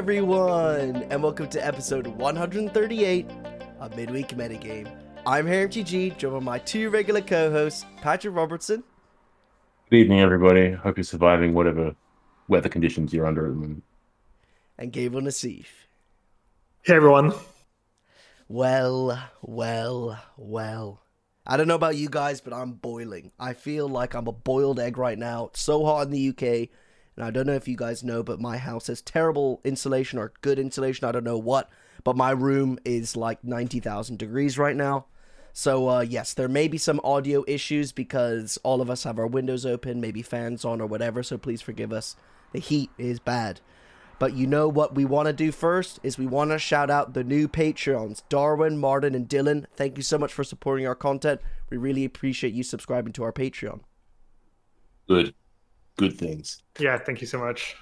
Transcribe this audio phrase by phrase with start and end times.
[0.00, 3.26] everyone, and welcome to episode 138
[3.80, 4.90] of Midweek Metagame.
[5.26, 8.82] I'm Harry MTG, joined by my two regular co-hosts, Patrick Robertson.
[9.90, 10.72] Good evening, everybody.
[10.72, 11.94] Hope you're surviving whatever
[12.48, 13.82] weather conditions you're under at the moment.
[14.78, 15.66] And Gable Nassif.
[16.80, 17.34] Hey, everyone.
[18.48, 21.02] Well, well, well.
[21.46, 23.32] I don't know about you guys, but I'm boiling.
[23.38, 25.48] I feel like I'm a boiled egg right now.
[25.48, 26.70] It's so hot in the UK.
[27.20, 30.32] And I don't know if you guys know, but my house has terrible insulation or
[30.40, 31.06] good insulation.
[31.06, 31.68] I don't know what.
[32.02, 35.04] But my room is like 90,000 degrees right now.
[35.52, 39.26] So, uh, yes, there may be some audio issues because all of us have our
[39.26, 41.22] windows open, maybe fans on or whatever.
[41.22, 42.16] So please forgive us.
[42.52, 43.60] The heat is bad.
[44.18, 47.12] But you know what we want to do first is we want to shout out
[47.12, 49.66] the new Patreons, Darwin, Martin, and Dylan.
[49.76, 51.42] Thank you so much for supporting our content.
[51.68, 53.80] We really appreciate you subscribing to our Patreon.
[55.06, 55.34] Good.
[56.00, 56.62] Good things.
[56.78, 57.76] Yeah, thank you so much.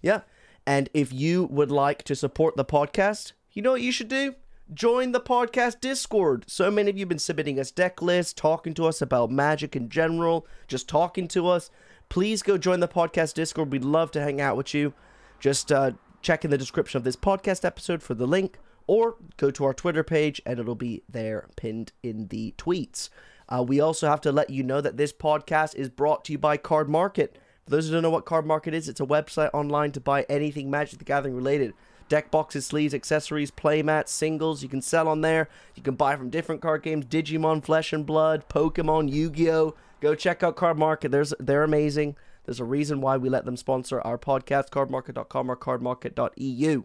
[0.00, 0.22] Yeah.
[0.66, 4.34] And if you would like to support the podcast, you know what you should do?
[4.72, 6.44] Join the podcast Discord.
[6.46, 9.76] So many of you have been submitting us deck lists, talking to us about magic
[9.76, 11.70] in general, just talking to us.
[12.08, 13.70] Please go join the podcast Discord.
[13.70, 14.94] We'd love to hang out with you.
[15.38, 19.50] Just uh, check in the description of this podcast episode for the link, or go
[19.50, 23.10] to our Twitter page and it'll be there pinned in the tweets.
[23.48, 26.38] Uh, we also have to let you know that this podcast is brought to you
[26.38, 27.38] by Card Market.
[27.68, 30.24] For those who don't know what Card Market is, it's a website online to buy
[30.30, 31.74] anything Magic the Gathering related.
[32.08, 34.62] Deck boxes, sleeves, accessories, playmats, singles.
[34.62, 35.50] You can sell on there.
[35.74, 39.74] You can buy from different card games: Digimon, Flesh and Blood, Pokemon, Yu-Gi-Oh.
[40.00, 41.10] Go check out Card Market.
[41.10, 42.16] There's they're amazing.
[42.46, 46.84] There's a reason why we let them sponsor our podcast, cardmarket.com or cardmarket.eu.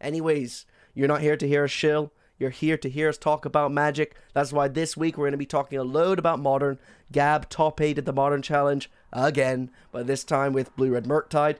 [0.00, 2.12] Anyways, you're not here to hear a shill.
[2.40, 4.16] You're here to hear us talk about magic.
[4.32, 6.78] That's why this week we're going to be talking a load about modern.
[7.12, 11.56] Gab top 8 at the Modern Challenge again, but this time with Blue Red Murktide.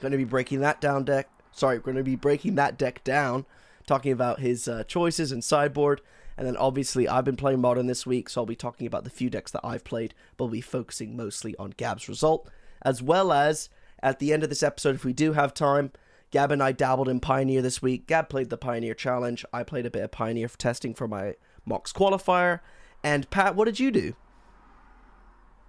[0.00, 1.28] Going to be breaking that down deck.
[1.52, 3.44] Sorry, we're going to be breaking that deck down,
[3.86, 6.00] talking about his uh, choices and sideboard.
[6.38, 9.10] And then obviously I've been playing Modern this week, so I'll be talking about the
[9.10, 12.48] few decks that I've played, but we'll be focusing mostly on Gab's result
[12.82, 13.68] as well as
[14.02, 15.92] at the end of this episode, if we do have time,
[16.30, 18.06] Gab and I dabbled in Pioneer this week.
[18.06, 19.44] Gab played the Pioneer Challenge.
[19.52, 21.34] I played a bit of Pioneer for testing for my
[21.64, 22.60] Mox qualifier.
[23.02, 24.14] And Pat, what did you do?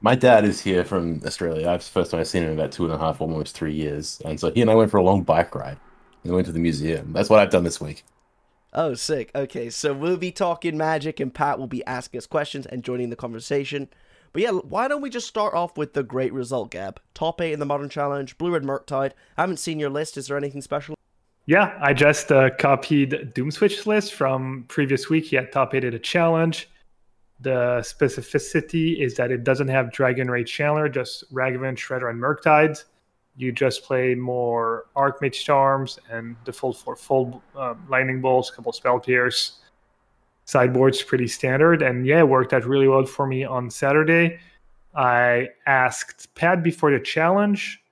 [0.01, 1.69] My dad is here from Australia.
[1.69, 4.21] I've first time I've seen him in about two and a half, almost three years.
[4.25, 5.77] And so he and I went for a long bike ride.
[6.23, 7.13] And went to the museum.
[7.13, 8.03] That's what I've done this week.
[8.73, 9.31] Oh, sick.
[9.33, 13.09] Okay, so we'll be talking magic, and Pat will be asking us questions and joining
[13.09, 13.87] the conversation.
[14.31, 17.00] But yeah, why don't we just start off with the great result, Gab?
[17.13, 19.12] Top eight in the Modern Challenge, Blue Red Murktide.
[19.38, 20.17] I haven't seen your list.
[20.17, 20.95] Is there anything special?
[21.45, 25.25] Yeah, I just uh, copied Doomswitch's list from previous week.
[25.25, 26.69] He had top eight at a challenge.
[27.39, 32.84] The specificity is that it doesn't have Dragon Rage Channeler, just Ragavan, Shredder, and Murktide.
[33.35, 39.00] You just play more Archmage Charms and default for full uh, Lightning Bolts, couple Spell
[39.00, 39.59] Pierce
[40.49, 41.83] sideboard's pretty standard.
[41.83, 44.39] And yeah, it worked out really well for me on Saturday.
[44.95, 47.83] I asked Pat before the challenge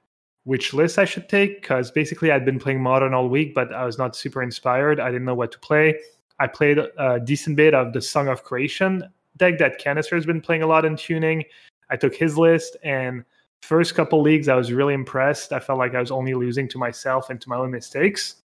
[0.46, 3.86] which list I should take because basically I'd been playing modern all week, but I
[3.86, 5.00] was not super inspired.
[5.00, 6.00] I didn't know what to play.
[6.40, 9.04] I played a decent bit of the Song of Creation
[9.38, 11.44] deck that Kanister has been playing a lot in tuning.
[11.92, 13.24] I took his list and
[13.62, 15.54] first couple leagues I was really impressed.
[15.54, 18.42] I felt like I was only losing to myself and to my own mistakes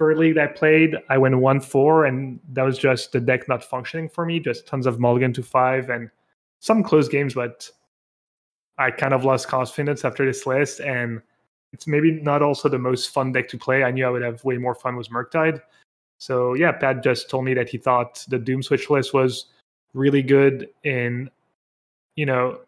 [0.00, 3.62] for league I played, I went one four, and that was just the deck not
[3.62, 4.40] functioning for me.
[4.40, 6.08] Just tons of mulligan to five and
[6.58, 7.70] some close games, but
[8.78, 11.20] I kind of lost confidence after this list, and
[11.74, 13.84] it's maybe not also the most fun deck to play.
[13.84, 15.60] I knew I would have way more fun with Murktide.
[16.16, 19.48] So yeah, Pat just told me that he thought the Doom Switch list was
[19.92, 21.28] really good in,
[22.16, 22.60] you know,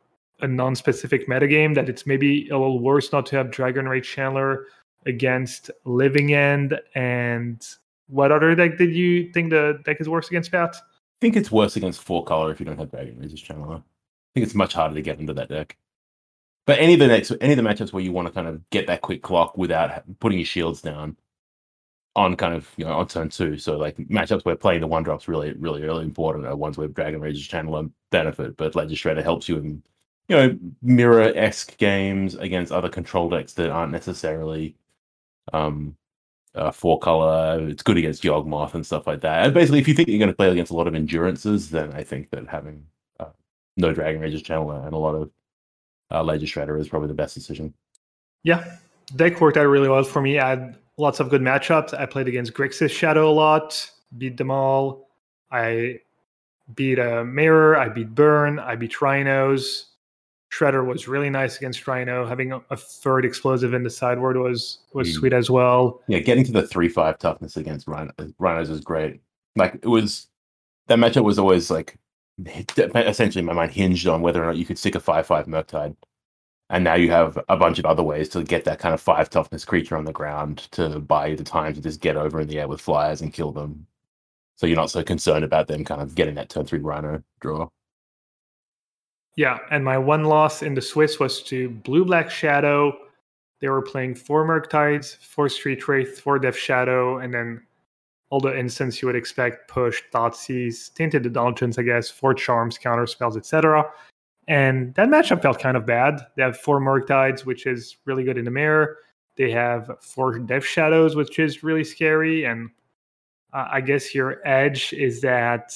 [0.42, 1.74] a non-specific metagame.
[1.74, 4.64] That it's maybe a little worse not to have Dragon Rage Channeler
[5.06, 7.66] against Living End and
[8.08, 10.76] what other deck did you think the deck is worse against, Pat?
[10.76, 10.80] I
[11.20, 13.78] think it's worse against four color if you don't have Dragon Rage's Channeler.
[13.78, 15.76] I think it's much harder to get into that deck.
[16.66, 18.68] But any of the next, any of the matchups where you want to kind of
[18.70, 21.16] get that quick clock without putting your shields down
[22.14, 23.58] on kind of you know on turn two.
[23.58, 26.88] So like matchups where playing the one drops really really really important are ones where
[26.88, 29.82] Dragon Rage's Channeler benefit, but Ledger Shredder helps you in
[30.28, 34.76] you know mirror esque games against other control decks that aren't necessarily
[35.52, 35.96] um,
[36.54, 37.66] uh, four color.
[37.68, 39.44] It's good against Yawgmoth and stuff like that.
[39.44, 41.92] And basically, if you think you're going to play against a lot of endurances, then
[41.92, 42.84] I think that having
[43.20, 43.30] uh,
[43.76, 45.30] no Dragon Rage's Channeler and a lot of
[46.10, 47.72] uh, Ledger Shredder is probably the best decision.
[48.44, 48.76] Yeah,
[49.16, 50.38] deck worked out really well for me.
[50.38, 51.98] I had lots of good matchups.
[51.98, 55.08] I played against Grixis Shadow a lot, beat them all.
[55.50, 56.00] I
[56.74, 59.86] beat a uh, Mirror, I beat Burn, I beat Rhinos.
[60.52, 62.26] Shredder was really nice against Rhino.
[62.26, 65.12] Having a, third explosive in the sideboard was was Mm.
[65.14, 66.02] sweet as well.
[66.08, 69.20] Yeah, getting to the three five toughness against Rhino, Rhinos was great.
[69.56, 70.26] Like it was
[70.88, 71.98] that matchup was always like
[72.94, 75.96] essentially my mind hinged on whether or not you could stick a five five Murktide.
[76.70, 79.28] And now you have a bunch of other ways to get that kind of five
[79.28, 82.48] toughness creature on the ground to buy you the time to just get over in
[82.48, 83.86] the air with flyers and kill them.
[84.56, 87.68] So you're not so concerned about them kind of getting that turn three Rhino draw.
[89.36, 92.96] Yeah, and my one loss in the Swiss was to Blue Black Shadow.
[93.60, 97.62] They were playing four Murktides, four Street Wraith, four Death Shadow, and then
[98.28, 103.06] all the instants you would expect push, Thoughtseize, Tainted Indulgence, I guess, four Charms, Counter
[103.06, 103.84] Spells, etc.
[104.48, 106.20] And that matchup felt kind of bad.
[106.36, 108.98] They have four Murktides, which is really good in the mirror.
[109.36, 112.44] They have four Death Shadows, which is really scary.
[112.44, 112.70] And
[113.52, 115.74] uh, I guess your edge is that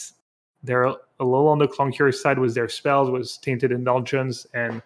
[0.67, 4.83] they're a little on the clunkier side with their spells, was Tainted Indulgence and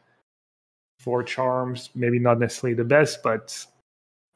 [0.98, 1.90] four charms.
[1.94, 3.66] Maybe not necessarily the best, but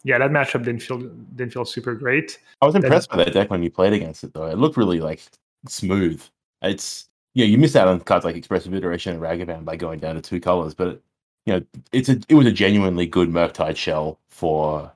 [0.02, 2.38] yeah, that matchup didn't feel didn't feel super great.
[2.60, 4.46] I was impressed by that deck when you played against it though.
[4.46, 5.22] It looked really like
[5.68, 6.22] smooth.
[6.62, 10.14] It's yeah, you miss out on cards like Expressive Iteration and Ragavan by going down
[10.14, 11.00] to two colors, but
[11.46, 11.62] you know,
[11.92, 14.90] it's a it was a genuinely good Murktide shell for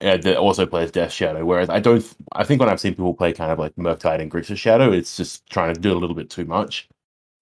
[0.00, 1.44] uh, that also plays Death Shadow.
[1.44, 4.30] Whereas I don't, I think when I've seen people play kind of like Murktide and
[4.30, 6.88] Grixis Shadow, it's just trying to do a little bit too much.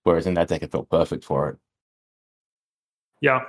[0.05, 1.57] Whereas in that deck, it felt perfect for it.
[3.21, 3.45] Yeah,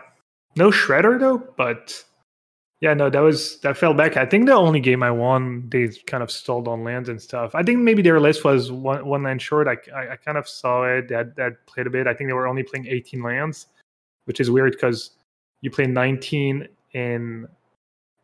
[0.56, 2.04] no shredder though, but
[2.82, 4.16] yeah, no, that was that fell back.
[4.16, 7.56] I think the only game I won, they kind of stalled on lands and stuff.
[7.56, 9.68] I think maybe their list was one one land short.
[9.68, 12.08] I, I, I kind of saw it that that played a bit.
[12.08, 13.68] I think they were only playing 18 lands,
[14.26, 15.12] which is weird because
[15.62, 17.48] you play 19 in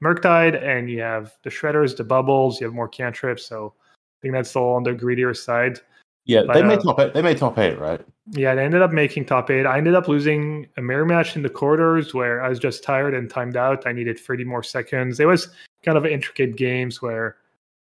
[0.04, 3.46] Murktide and you have the shredders, the bubbles, you have more cantrips.
[3.46, 5.80] So I think that's all on the greedier side.
[6.26, 7.14] Yeah, But, they made uh, top eight.
[7.14, 8.02] They made top eight, right?
[8.32, 9.66] Yeah, they ended up making top eight.
[9.66, 13.14] I ended up losing a mirror match in the quarters where I was just tired
[13.14, 13.88] and timed out.
[13.88, 15.20] I needed 30 more seconds.
[15.20, 15.50] It was
[15.84, 17.38] kind of intricate games where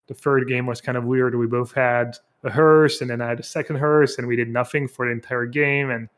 [0.08, 1.34] the third game was kind of weird.
[1.34, 4.48] We both had a hearse and then I had a second hearse and we did
[4.48, 5.90] nothing for the entire game.
[5.90, 6.08] And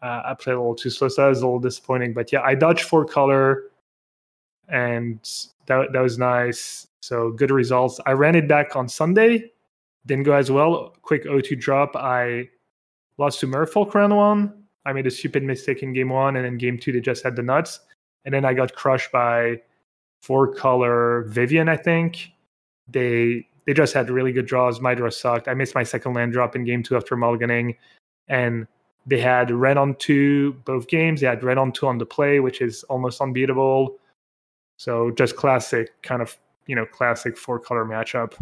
[0.00, 2.12] uh, I played a little too slow, so that was a little disappointing.
[2.12, 3.64] But yeah, I dodged four color
[4.68, 5.18] and
[5.66, 6.86] that, that was nice.
[7.00, 8.00] So good results.
[8.06, 9.52] I ran it back on Sunday.
[10.06, 10.94] Didn't go as well.
[11.02, 11.94] Quick O2 drop.
[11.96, 12.48] I
[13.18, 14.64] lost to Merfolk round one.
[14.86, 17.36] I made a stupid mistake in game one, and then game two they just had
[17.36, 17.80] the nuts,
[18.24, 19.60] and then I got crushed by
[20.22, 21.68] four color Vivian.
[21.68, 22.32] I think
[22.88, 24.80] they they just had really good draws.
[24.80, 25.46] My draw sucked.
[25.46, 27.76] I missed my second land drop in game two after mulliganing,
[28.28, 28.66] and
[29.06, 31.20] they had red on two both games.
[31.20, 33.98] They had red on two on the play, which is almost unbeatable.
[34.78, 38.32] So just classic kind of you know classic four color matchup.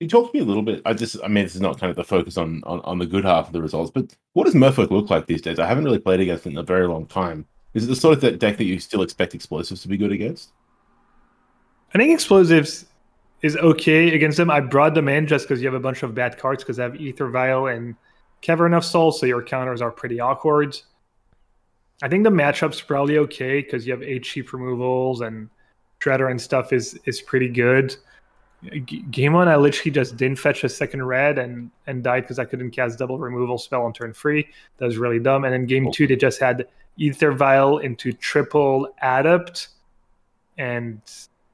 [0.00, 0.82] You talked to me a little bit.
[0.84, 3.06] I just, I mean, this is not kind of the focus on, on on the
[3.06, 5.58] good half of the results, but what does Merfolk look like these days?
[5.58, 7.46] I haven't really played against it in a very long time.
[7.72, 10.12] Is it the sort of th- deck that you still expect explosives to be good
[10.12, 10.52] against?
[11.94, 12.86] I think explosives
[13.42, 14.50] is okay against them.
[14.50, 16.84] I brought them in just because you have a bunch of bad cards because I
[16.84, 17.94] have Aether Vial and
[18.42, 20.76] Cavern of Souls, so your counters are pretty awkward.
[22.02, 25.48] I think the matchup's probably okay because you have eight cheap removals and
[26.00, 27.96] Shredder and stuff is is pretty good.
[28.84, 32.38] G- Game one, I literally just didn't fetch a second red and and died because
[32.38, 34.46] I couldn't cast double removal spell on turn three.
[34.78, 35.44] That was really dumb.
[35.44, 36.66] And then game two, they just had
[37.00, 39.68] Aether Vial into triple Adept,
[40.58, 41.00] and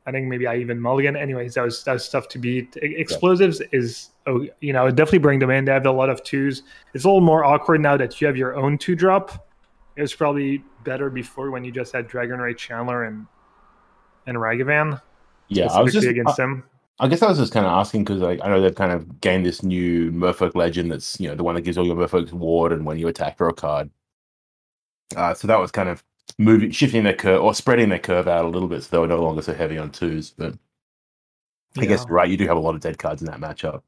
[0.07, 1.17] I think maybe I even mulligan.
[1.17, 2.77] Anyways, that was that was tough to beat.
[2.77, 5.65] Explosives is oh, you know definitely bring them in.
[5.65, 6.63] They have a lot of twos.
[6.95, 9.47] It's a little more awkward now that you have your own two drop.
[9.97, 13.27] It was probably better before when you just had Dragon Rage Channeler and
[14.27, 15.01] and Ragavan.
[15.49, 16.65] Yeah, I was just, against I, them.
[17.01, 19.21] I guess I was just kind of asking because like, I know they've kind of
[19.21, 22.33] gained this new Merfolk legend that's you know the one that gives all your Merfolks
[22.33, 23.91] ward and when you attack draw a card.
[25.17, 26.05] Uh, so that was kind of
[26.39, 29.09] moving, shifting their curve or spreading their curve out a little bit, so they were
[29.09, 30.31] no longer so heavy on twos.
[30.31, 30.55] But
[31.77, 32.15] I guess Yeah.
[32.15, 33.83] right, you do have a lot of dead cards in that matchup.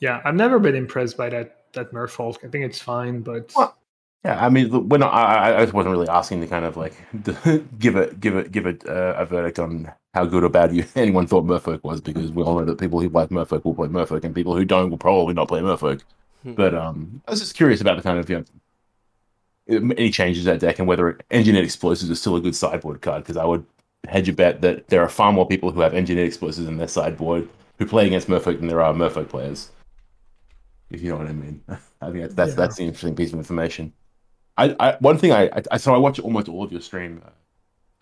[0.00, 2.44] Yeah, I've never been impressed by that that Merfolk.
[2.44, 3.76] I think it's fine, but Well,
[4.24, 5.02] Yeah, I mean, not.
[5.14, 6.94] I, I- wasn't really asking to kind of like
[7.78, 10.84] give it, give it, give it uh, a verdict on how good or bad you
[10.96, 13.88] anyone thought Merfolk was, because we all know that people who like Merfolk will play
[13.88, 16.02] Merfolk, and people who don't will probably not play Merfolk.
[16.42, 16.54] Hmm.
[16.54, 18.44] But um, I was just curious about the kind of you know
[19.96, 23.22] any changes to that deck and whether engineered explosives is still a good sideboard card.
[23.22, 23.64] Because I would
[24.08, 26.88] hedge a bet that there are far more people who have engineered explosives in their
[26.88, 29.70] sideboard who play against Merfolk than there are Merfolk players.
[30.90, 31.62] If you know what I mean.
[32.00, 32.56] I think that's that's, Yeah.
[32.56, 33.92] that's the interesting piece of information.
[34.58, 37.22] I, I one thing I, I so I watch almost all of your stream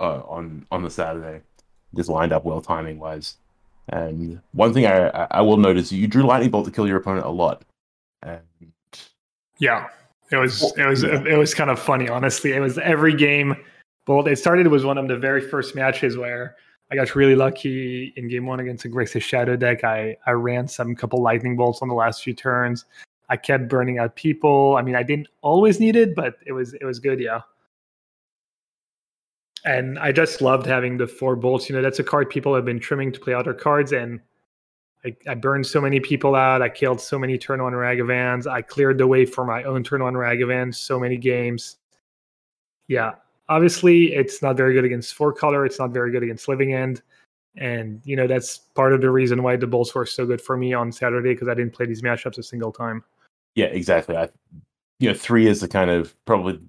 [0.00, 1.42] uh, on on the Saturday,
[1.94, 3.36] just lined up well timing wise.
[3.88, 7.26] And one thing I I- will notice you drew lightning bolt to kill your opponent
[7.26, 7.64] a lot,
[8.22, 8.40] and
[9.58, 9.88] yeah,
[10.30, 12.52] It was it was it was kind of funny, honestly.
[12.52, 13.54] It was every game.
[14.06, 14.28] Bolt.
[14.28, 16.56] It started was one of the very first matches where
[16.90, 19.84] I got really lucky in game one against a Grixis Shadow deck.
[19.84, 22.84] I I ran some couple lightning bolts on the last few turns.
[23.28, 24.76] I kept burning out people.
[24.76, 27.40] I mean, I didn't always need it, but it was it was good, yeah.
[29.64, 31.68] And I just loved having the four bolts.
[31.68, 34.20] You know, that's a card people have been trimming to play other cards, and
[35.04, 36.62] I, I burned so many people out.
[36.62, 38.46] I killed so many turn one Ragavans.
[38.46, 40.76] I cleared the way for my own turn one Ragavans.
[40.76, 41.76] So many games.
[42.88, 43.12] Yeah,
[43.48, 45.66] obviously it's not very good against four color.
[45.66, 47.02] It's not very good against living end.
[47.56, 50.56] And you know that's part of the reason why the bolts were so good for
[50.56, 53.04] me on Saturday because I didn't play these matchups a single time.
[53.54, 54.16] Yeah, exactly.
[54.16, 54.28] I,
[54.98, 56.60] you know, three is the kind of probably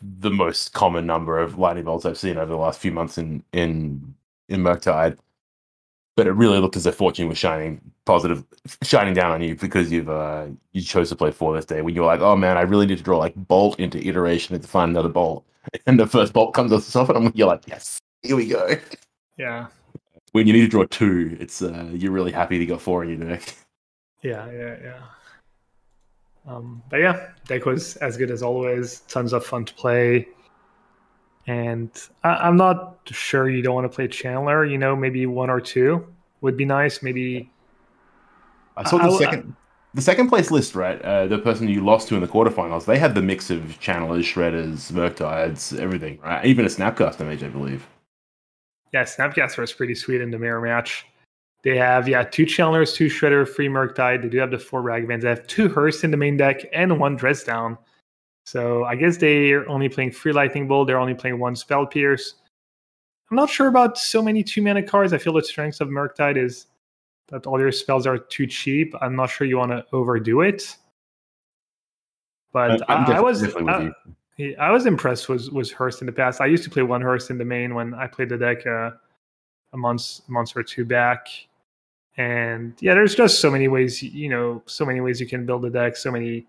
[0.00, 3.42] the most common number of lightning bolts I've seen over the last few months in
[3.52, 4.14] in
[4.48, 5.18] in Murktide.
[6.16, 8.44] But it really looked as if fortune was shining positive,
[8.82, 11.80] shining down on you because you've uh, you chose to play four this day.
[11.82, 14.66] When you're like, oh man, I really need to draw like bolt into iteration to
[14.66, 15.44] find another bolt,
[15.86, 18.76] and the first bolt comes off the soft, and you're like, yes, here we go.
[19.36, 19.68] Yeah.
[20.32, 23.10] When you need to draw two, it's uh, you're really happy to get four in
[23.10, 23.54] your deck.
[24.22, 25.00] Yeah, yeah, yeah.
[26.48, 29.00] Um, but yeah, deck was as good as always.
[29.00, 30.26] Tons of fun to play.
[31.46, 31.90] And
[32.24, 34.68] I, am not sure you don't want to play Channeler.
[34.70, 36.06] You know, maybe one or two
[36.40, 37.02] would be nice.
[37.02, 37.50] Maybe.
[38.76, 39.54] I saw the I, second.
[39.56, 39.62] I,
[39.94, 41.00] the second place list, right?
[41.02, 44.24] Uh, the person you lost to in the quarterfinals, they had the mix of channelers,
[44.24, 46.44] shredders, Murktides, everything, right?
[46.44, 47.86] Even a Snapcaster mage, I believe.
[48.92, 51.06] Yeah, Snapcaster was pretty sweet in the mirror match.
[51.64, 54.22] They have yeah two channelers, two shredder, free Murktide.
[54.22, 55.22] They do have the four Ragavans.
[55.22, 57.76] They have two Hearse in the main deck and one Dress Down.
[58.44, 60.86] So I guess they're only playing free Lightning Bolt.
[60.86, 62.34] They're only playing one Spell Pierce.
[63.30, 65.12] I'm not sure about so many two mana cards.
[65.12, 66.66] I feel the strength of Murktide is
[67.28, 68.94] that all your spells are too cheap.
[69.02, 70.76] I'm not sure you want to overdo it.
[72.52, 73.90] But I, I, was I,
[74.58, 76.40] I, was impressed with was Hearse in the past.
[76.40, 78.92] I used to play one Hearse in the main when I played the deck uh,
[79.74, 81.28] a month a month or two back
[82.18, 85.64] and yeah there's just so many ways you know so many ways you can build
[85.64, 86.46] a deck so many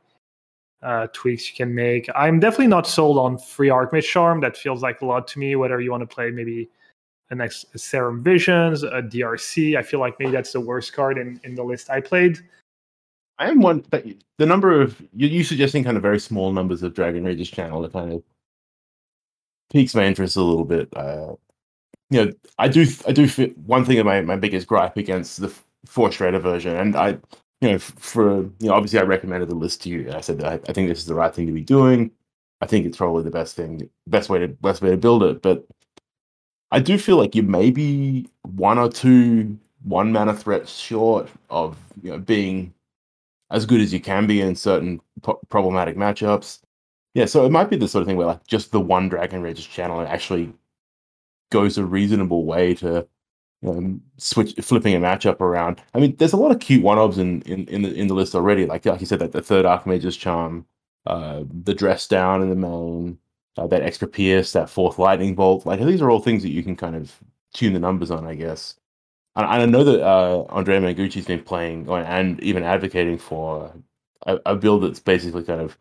[0.82, 2.10] uh, tweaks you can make.
[2.16, 4.40] I'm definitely not sold on free archmage charm.
[4.40, 6.70] That feels like a lot to me whether you want to play maybe
[7.30, 11.40] a next serum visions a drc i feel like maybe that's the worst card in,
[11.44, 12.40] in the list i played.
[13.38, 13.86] I am one
[14.38, 17.82] the number of you, you suggesting kind of very small numbers of dragon rage's channel
[17.82, 18.24] that kind of
[19.72, 21.36] piques my interest a little bit uh,
[22.10, 23.28] you know, I do, I do.
[23.66, 25.54] One thing of my, my biggest gripe against the
[25.86, 27.18] four shredder version, and I,
[27.62, 30.12] you know, for you know, obviously I recommended the list to you.
[30.12, 32.12] I said I, I think this is the right thing to be doing.
[32.62, 35.42] I think it's probably the best thing, best way to best way to build it.
[35.42, 35.66] But
[36.72, 41.78] I do feel like you may be one or two one mana threats short of
[42.02, 42.74] you know being
[43.52, 45.00] as good as you can be in certain
[45.50, 46.60] problematic matchups.
[47.14, 49.42] Yeah, so it might be the sort of thing where like just the one Dragon
[49.42, 50.54] Rage's channel and actually
[51.50, 53.08] goes a reasonable way to
[53.66, 55.82] um, switch flipping a matchup around.
[55.94, 58.14] I mean, there's a lot of cute one ofs in, in in the in the
[58.14, 58.66] list already.
[58.66, 60.66] Like like you said, that the third Archmage's charm,
[61.06, 63.18] uh, the dress down in the main,
[63.58, 65.66] uh, that extra pierce, that fourth lightning bolt.
[65.66, 67.14] Like these are all things that you can kind of
[67.54, 68.76] tune the numbers on, I guess.
[69.36, 73.74] And, I know that uh, Andrea Mengucci's been playing and even advocating for
[74.26, 75.78] a, a build that's basically kind of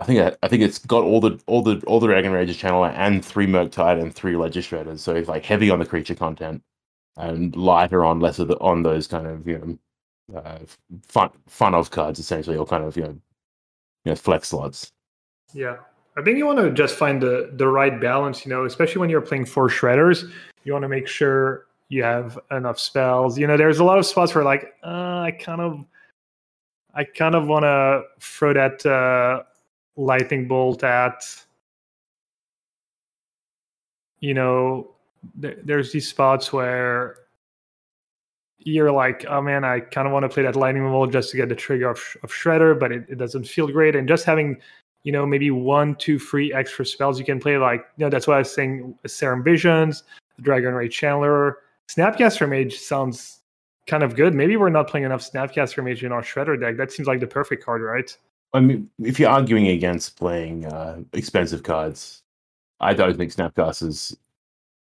[0.00, 2.86] I think I, think it's got all the all the all the Dragon Rages channel
[2.86, 5.00] and three Murktide and three Shredders.
[5.00, 6.62] So it's like heavy on the creature content
[7.16, 9.78] and lighter on less of the on those kind of you
[10.30, 10.58] know uh,
[11.06, 13.18] fun fun of cards essentially, or kind of you know
[14.04, 14.90] you know flex slots.
[15.52, 15.76] Yeah,
[16.16, 18.46] I think you want to just find the the right balance.
[18.46, 20.30] You know, especially when you're playing four Shredders,
[20.64, 23.38] you want to make sure you have enough spells.
[23.38, 25.84] You know, there's a lot of spots where like uh, I kind of
[26.94, 28.86] I kind of want to throw that.
[28.86, 29.42] Uh,
[30.00, 31.24] lightning bolt at
[34.20, 34.90] you know
[35.40, 37.16] th- there's these spots where
[38.58, 41.36] you're like oh man i kind of want to play that lightning bolt just to
[41.36, 43.96] get the trigger of, sh- of shredder but it, it doesn't feel great.
[43.96, 44.60] And just having
[45.02, 48.26] you know maybe one two three extra spells you can play like you know that's
[48.26, 50.02] why i was saying serum visions
[50.40, 51.54] dragon rage channeler
[51.88, 53.40] snapcaster mage sounds
[53.86, 54.34] kind of good.
[54.34, 56.76] Maybe we're not playing enough snapcaster mage in our shredder deck.
[56.76, 58.16] That seems like the perfect card right
[58.52, 62.22] I mean, if you're arguing against playing uh, expensive cards,
[62.80, 64.16] I don't think Snapcast is,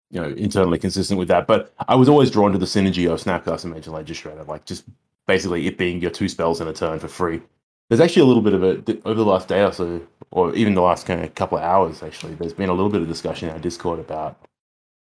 [0.10, 1.46] you know, internally consistent with that.
[1.46, 4.86] But I was always drawn to the synergy of Snapcast and Major Shredder, like just
[5.28, 7.42] basically it being your two spells in a turn for free.
[7.90, 10.76] There's actually a little bit of it over the last day or so, or even
[10.76, 12.02] the last kind of couple of hours.
[12.02, 14.40] Actually, there's been a little bit of discussion in our Discord about,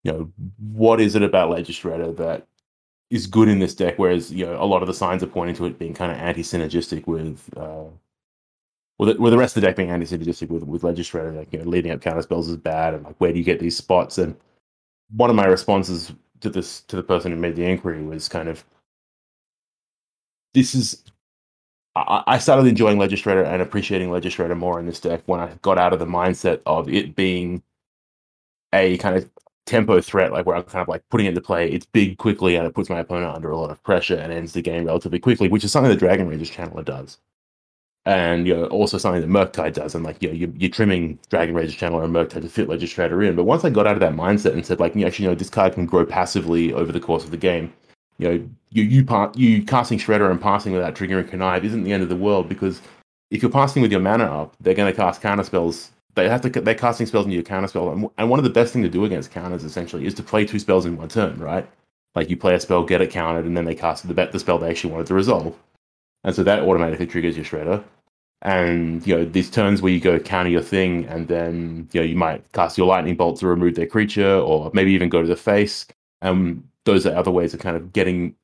[0.05, 2.47] you know, what is it about Shredder that
[3.11, 5.55] is good in this deck, whereas you know a lot of the signs are pointing
[5.57, 7.85] to it being kind of anti-synergistic with uh,
[9.03, 11.53] with the, with the rest of the deck being anti-synergistic with with Ledger Shredder, like
[11.53, 13.77] you know, leading up counter spells is bad, and like where do you get these
[13.77, 14.19] spots?
[14.19, 14.37] And
[15.11, 18.49] one of my responses to this to the person who made the inquiry was kind
[18.49, 18.65] of
[20.55, 21.03] this is
[21.97, 25.41] I, I started enjoying Ledger Shredder and appreciating Ledger Shredder more in this deck when
[25.41, 27.61] I got out of the mindset of it being
[28.73, 29.29] a kind of
[29.67, 31.69] tempo threat, like where I'm kind of like putting it into play.
[31.71, 34.53] It's big quickly and it puts my opponent under a lot of pressure and ends
[34.53, 37.19] the game relatively quickly, which is something the Dragon Rage's Channeler does.
[38.05, 41.21] And you know, also something that Murktide does, and like you know, you're, you're trimming
[41.31, 43.37] Dragon Rage's Channeler and Murktide to fit Ledger Shredder in.
[43.37, 45.37] But once I got out of that mindset and said, like, you actually, you know,
[45.37, 47.73] this card can grow passively over the course of the game,
[48.19, 51.93] you know, you you part you casting Shredder and passing without triggering Connive isn't the
[51.93, 52.81] end of the world because
[53.31, 55.91] if you're passing with your mana up, they're going to cast counter spells.
[56.15, 58.73] They have to they're casting spells into your counter spell, and one of the best
[58.73, 61.67] thing to do against counters essentially is to play two spells in one turn, right?
[62.15, 64.59] Like you play a spell, get it countered, and then they cast the the spell
[64.59, 65.57] they actually wanted to resolve,
[66.25, 67.83] and so that automatically triggers your Shredder.
[68.43, 72.07] And you know these turns where you go counter your thing, and then you know
[72.07, 75.29] you might cast your lightning bolt to remove their creature, or maybe even go to
[75.29, 75.87] the face.
[76.23, 78.35] And those are other ways of kind of getting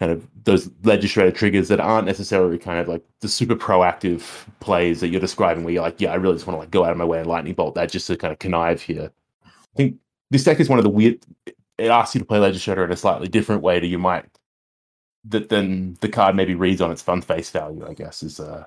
[0.00, 5.00] kind of those legislative triggers that aren't necessarily kind of like the super proactive plays
[5.00, 6.92] that you're describing where you're like, yeah, I really just want to like go out
[6.92, 9.10] of my way and lightning bolt that just to kind of connive here.
[9.44, 9.96] I think
[10.30, 11.24] this deck is one of the weird
[11.78, 14.26] it asks you to play Ledger Shredder in a slightly different way to you might
[15.28, 18.64] that then the card maybe reads on its fun face value, I guess, is uh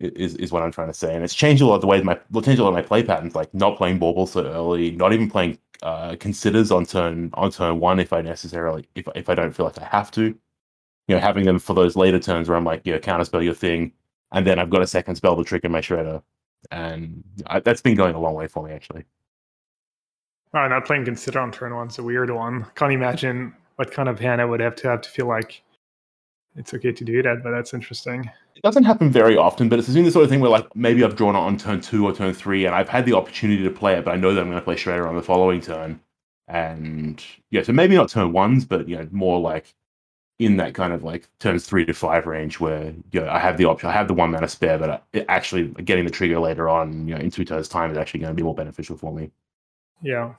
[0.00, 1.14] is is what I'm trying to say.
[1.14, 2.82] And it's changed a lot of the ways my well changed a lot of my
[2.82, 7.30] play patterns, like not playing bauble so early, not even playing uh, considers on turn
[7.34, 10.34] on turn one if I necessarily if if I don't feel like I have to.
[11.08, 13.54] You know, having them for those later turns where I'm like, you know, counterspell your
[13.54, 13.92] thing,
[14.32, 16.22] and then I've got a second spell to trick in my shredder,
[16.70, 19.04] and I, that's been going a long way for me actually.
[20.54, 22.66] Oh, not playing consider on turn one's a weird one.
[22.74, 25.62] Can't imagine what kind of hand I would have to have to feel like
[26.56, 28.30] it's okay to do that, but that's interesting.
[28.54, 31.16] It doesn't happen very often, but it's the sort of thing where like maybe I've
[31.16, 33.94] drawn it on turn two or turn three, and I've had the opportunity to play
[33.94, 36.00] it, but I know that I'm going to play Shredder on the following turn,
[36.48, 39.74] and yeah, so maybe not turn ones, but you know more like
[40.38, 43.56] in that kind of like turns three to five range where you know I have
[43.56, 46.38] the option, I have the one mana spare, but uh, it actually getting the trigger
[46.38, 48.96] later on, you know, in two turns time is actually going to be more beneficial
[48.96, 49.30] for me.
[50.02, 50.34] Yeah.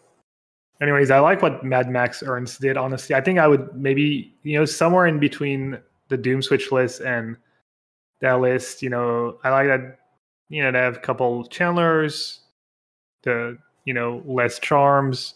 [0.82, 2.78] Anyways, I like what Mad Max Ernst did.
[2.78, 7.02] Honestly, I think I would maybe you know somewhere in between the Doom Switch list
[7.02, 7.38] and
[8.22, 8.82] that list.
[8.82, 10.00] You know, I like that.
[10.50, 12.40] You know, they have a couple channelers,
[13.24, 15.36] the you know less charms,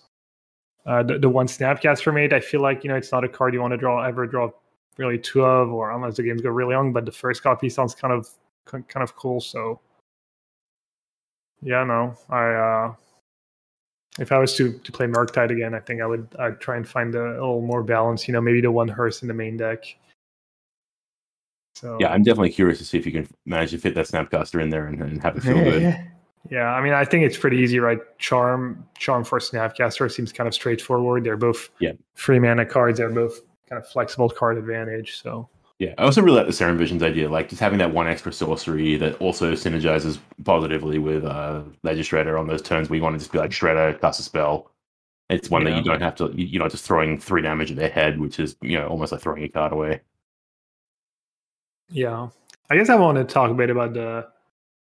[0.86, 2.34] uh, the the one Snapcaster Mage.
[2.34, 4.50] I feel like you know it's not a card you want to draw ever draw
[4.97, 6.93] really two of, or unless the games go really long.
[6.93, 8.28] But the first copy sounds kind of
[8.65, 9.39] kind of cool.
[9.39, 9.80] So
[11.62, 12.54] yeah, no, I.
[12.54, 12.93] uh
[14.19, 16.88] if I was to, to play Murktide again, I think I would I'd try and
[16.88, 18.27] find a, a little more balance.
[18.27, 19.84] You know, maybe the one hearse in the main deck.
[21.75, 24.62] So yeah, I'm definitely curious to see if you can manage to fit that Snapcaster
[24.62, 25.99] in there and, and have it feel good.
[26.49, 27.99] Yeah, I mean, I think it's pretty easy, right?
[28.19, 31.23] Charm, Charm for Snapcaster seems kind of straightforward.
[31.23, 32.99] They're both yeah free mana cards.
[32.99, 35.21] They're both kind of flexible card advantage.
[35.21, 35.49] So
[35.80, 38.34] yeah, I also really like the Serum Visions idea, like just having that one extra
[38.34, 43.13] sorcery that also synergizes positively with uh, Ledger Shredder on those turns where you want
[43.13, 44.72] to just be like Shredder, cast a spell.
[45.30, 45.72] It's one yeah.
[45.72, 48.40] that you don't have to, you're not just throwing three damage at their head, which
[48.40, 50.02] is you know almost like throwing a card away.
[51.90, 52.30] Yeah,
[52.72, 54.28] I guess I want to talk a bit about the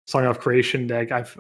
[0.06, 1.12] Song of Creation deck.
[1.12, 1.38] I've,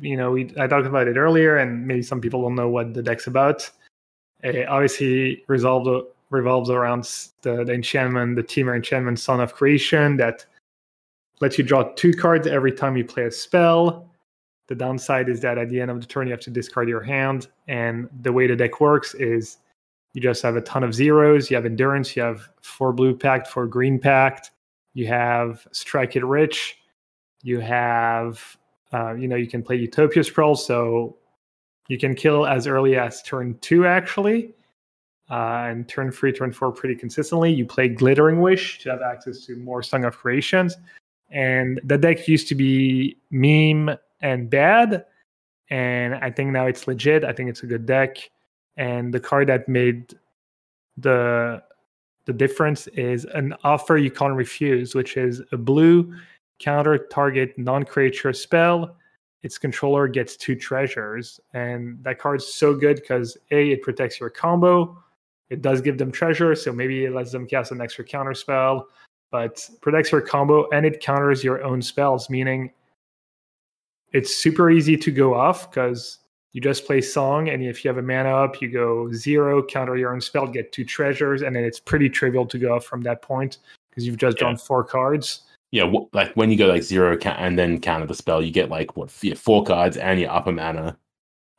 [0.00, 2.92] you know, we I talked about it earlier, and maybe some people don't know what
[2.92, 3.70] the deck's about.
[4.42, 5.88] It obviously resolved
[6.30, 7.04] revolves around
[7.42, 10.44] the, the enchantment, the Temur enchantment, Song of Creation, that
[11.40, 14.10] lets you draw two cards every time you play a spell.
[14.66, 17.02] The downside is that at the end of the turn, you have to discard your
[17.02, 17.48] hand.
[17.68, 19.58] And the way the deck works is
[20.14, 21.50] you just have a ton of zeros.
[21.50, 22.16] You have endurance.
[22.16, 24.52] You have four blue pact, four green pact.
[24.94, 26.78] You have strike it rich.
[27.42, 28.56] You have,
[28.92, 30.54] uh, you know, you can play Utopia Sprawl.
[30.54, 31.16] So
[31.88, 34.54] you can kill as early as turn two, actually.
[35.30, 37.50] Uh, and turn three, turn four pretty consistently.
[37.52, 40.76] You play Glittering Wish to have access to more Song of Creations.
[41.30, 45.06] And the deck used to be meme and bad.
[45.70, 47.24] And I think now it's legit.
[47.24, 48.18] I think it's a good deck
[48.76, 50.14] and the card that made
[50.96, 51.62] the
[52.26, 56.14] the difference is an offer you can't refuse, which is a blue
[56.58, 58.96] counter target non-creature spell.
[59.42, 64.30] Its controller gets two treasures, and that card's so good because a it protects your
[64.30, 64.96] combo.
[65.50, 68.88] It does give them treasure, so maybe it lets them cast an extra counter spell,
[69.30, 72.72] but protects your combo and it counters your own spells, meaning
[74.12, 76.18] it's super easy to go off because
[76.52, 79.96] you just play song, and if you have a mana up, you go zero, counter
[79.96, 83.22] your own spell, get two treasures, and then it's pretty trivial to go from that
[83.22, 83.58] point
[83.90, 85.42] because you've just drawn four cards.
[85.72, 88.96] yeah, like when you go like zero and then counter the spell, you get like
[88.96, 90.96] what four cards and your upper mana.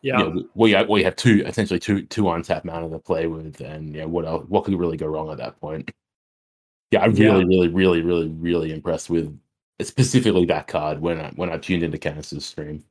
[0.06, 0.20] Yeah.
[0.20, 4.06] You, well, you have two essentially two two untapped mana to play with, and yeah,
[4.06, 4.46] what else?
[4.50, 5.90] What could really go wrong at that point?
[6.92, 7.32] Yeah, I'm Yeah.
[7.32, 9.36] really, really, really, really, really impressed with
[9.82, 12.84] specifically that card when I when I tuned into Canis's stream.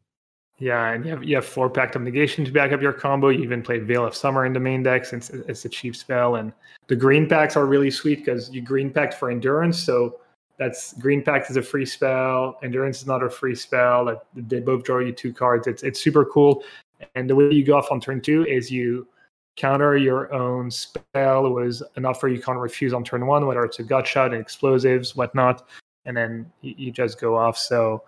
[0.58, 3.28] Yeah, and you have you have four pact of negation to back up your combo.
[3.28, 6.34] You even play Veil of Summer in the main deck since it's a cheap spell,
[6.34, 6.52] and
[6.88, 9.78] the green packs are really sweet because you green packed for endurance.
[9.78, 10.18] So
[10.56, 14.04] that's green pact is a free spell, endurance is not a free spell.
[14.04, 15.68] Like they both draw you two cards.
[15.68, 16.64] It's it's super cool.
[17.14, 19.06] And the way you go off on turn two is you
[19.56, 23.78] counter your own spell was an offer you can't refuse on turn one, whether it's
[23.78, 25.68] a gut shot, and explosives, whatnot,
[26.06, 27.56] and then you, you just go off.
[27.56, 28.02] So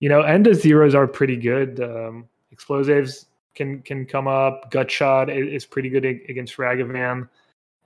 [0.00, 1.80] you know, and the zeros are pretty good.
[1.80, 4.70] Um, explosives can can come up.
[4.70, 7.28] Gut shot is pretty good against Ragavan.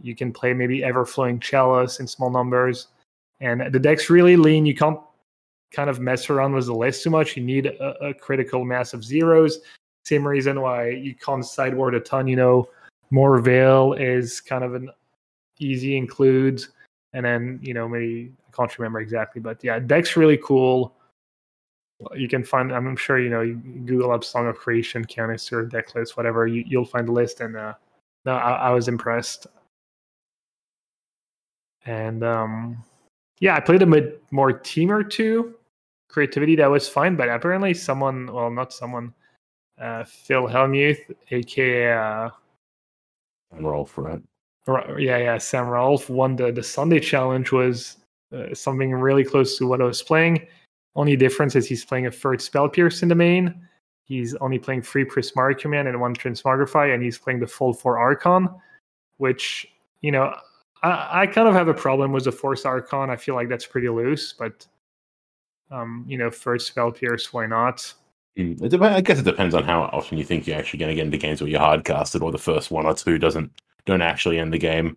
[0.01, 2.89] You can play maybe Everflowing Chalice in small numbers,
[3.41, 4.67] and the deck's really lean.
[4.67, 4.99] You can't
[5.73, 7.37] kind of mess around with the list too much.
[7.37, 9.59] You need a, a critical mass of zeros.
[10.07, 12.29] Same reason why you can't sideboard a ton.
[12.29, 12.69] You know,
[13.11, 14.89] more Veil is kind of an
[15.59, 16.69] easy includes,
[17.13, 20.95] and then you know maybe I can't remember exactly, but yeah, deck's really cool.
[22.15, 25.95] You can find i'm sure you know you google up song of creation Kanister deck
[25.95, 27.41] list whatever you, you'll find the list.
[27.41, 27.73] And uh
[28.27, 29.47] no I, I was impressed.
[31.87, 32.85] And um
[33.41, 35.55] yeah i played a bit more team or two.
[36.11, 39.15] Creativity that was fine but apparently someone well not someone
[39.81, 42.31] uh phil helmuth aka uh
[43.53, 44.23] And roll for it.
[44.99, 47.99] Yeah yeah sam rolf won the the sunday challenge was
[48.37, 50.47] uh, something really close to what i was playing.
[50.97, 53.55] Only difference is he's playing a third spell pierce in the main.
[54.05, 57.99] He's only playing three prismari command and one transmogrify and he's playing the full four
[57.99, 58.49] archon
[59.19, 59.67] which
[60.01, 60.35] you know
[60.83, 63.11] I, I kind of have a problem with the force archon.
[63.11, 64.67] I feel like that's pretty loose but
[65.71, 67.93] um you know first spell pierce why not
[68.39, 70.95] Mm, dep- I guess it depends on how often you think you're actually going to
[70.95, 73.51] get into games where you're hard casted, or the first one or two doesn't
[73.87, 74.97] don't actually end the game.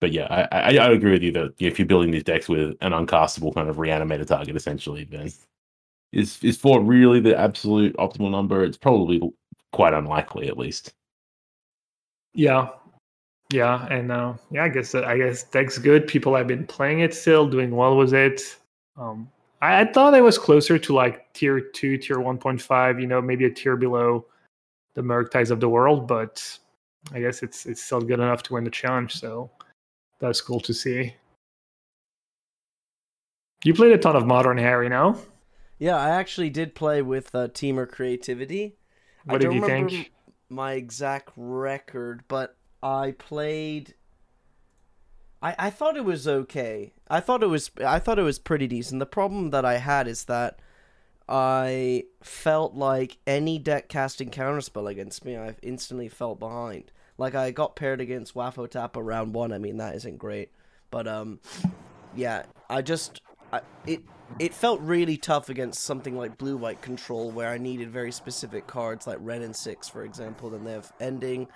[0.00, 2.76] But yeah, I, I, I agree with you that if you're building these decks with
[2.80, 5.30] an uncastable kind of reanimated target, essentially, then
[6.12, 8.64] is is four really the absolute optimal number?
[8.64, 9.20] It's probably
[9.72, 10.94] quite unlikely, at least.
[12.32, 12.70] Yeah,
[13.52, 16.08] yeah, and uh, yeah, I guess I guess deck's good.
[16.08, 18.56] People have been playing it still, doing well with it.
[18.96, 19.28] Um,
[19.60, 23.00] I, I thought it was closer to like tier two, tier one point five.
[23.00, 24.26] You know, maybe a tier below
[24.94, 26.58] the Murktide of the world, but
[27.12, 29.14] I guess it's it's still good enough to win the challenge.
[29.14, 29.50] So
[30.18, 31.14] that's cool to see.
[33.64, 35.18] You played a ton of Modern Harry now.
[35.78, 38.76] Yeah, I actually did play with uh, Temur Creativity.
[39.28, 40.12] I What did don't you remember think?
[40.48, 43.94] my exact record, but I played.
[45.42, 46.92] I I thought it was okay.
[47.08, 49.00] I thought it was I thought it was pretty decent.
[49.00, 50.58] The problem that I had is that
[51.28, 56.92] I felt like any deck casting counterspell against me, I instantly felt behind.
[57.18, 59.52] Like I got paired against Wafo-Tapa round one.
[59.52, 60.50] I mean that isn't great,
[60.90, 61.40] but um,
[62.14, 63.20] yeah, I just
[63.52, 64.02] I, it
[64.38, 68.66] it felt really tough against something like blue white control where I needed very specific
[68.66, 71.48] cards like Wrenn and Six, for example, and they have ending.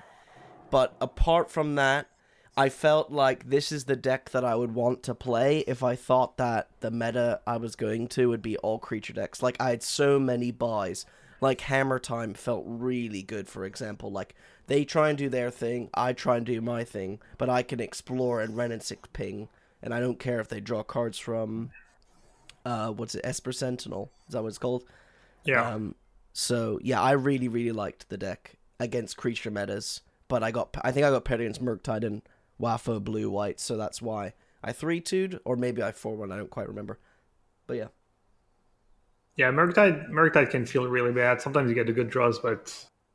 [0.71, 2.09] But apart from that,
[2.57, 5.97] I felt like this is the deck that I would want to play if I
[5.97, 9.43] thought that the meta I was going to would be all creature decks.
[9.43, 11.05] Like I had so many buys.
[11.41, 14.11] Like Hammer Time felt really good, for example.
[14.11, 14.35] Like
[14.69, 17.81] they try and do their thing, I try and do my thing, but I can
[17.81, 19.49] explore and Wrenn and Six ping,
[19.83, 21.71] and I don't care if they draw cards from
[22.65, 24.11] uh what's it, Esper Sentinel.
[24.29, 24.85] Is that what it's called?
[25.45, 25.97] Yeah, Um,
[26.33, 30.93] so yeah, I really really liked the deck against creature metas, but I got I
[30.93, 32.23] think I got paired against Murktide and
[32.61, 36.33] Wafo blue white, so that's why I three two'd or maybe I four one.
[36.33, 36.99] I don't quite remember,
[37.67, 37.89] but yeah,
[39.37, 41.41] Yeah, Murktide, Murktide can feel really bad.
[41.41, 42.73] Sometimes you get the good draws, but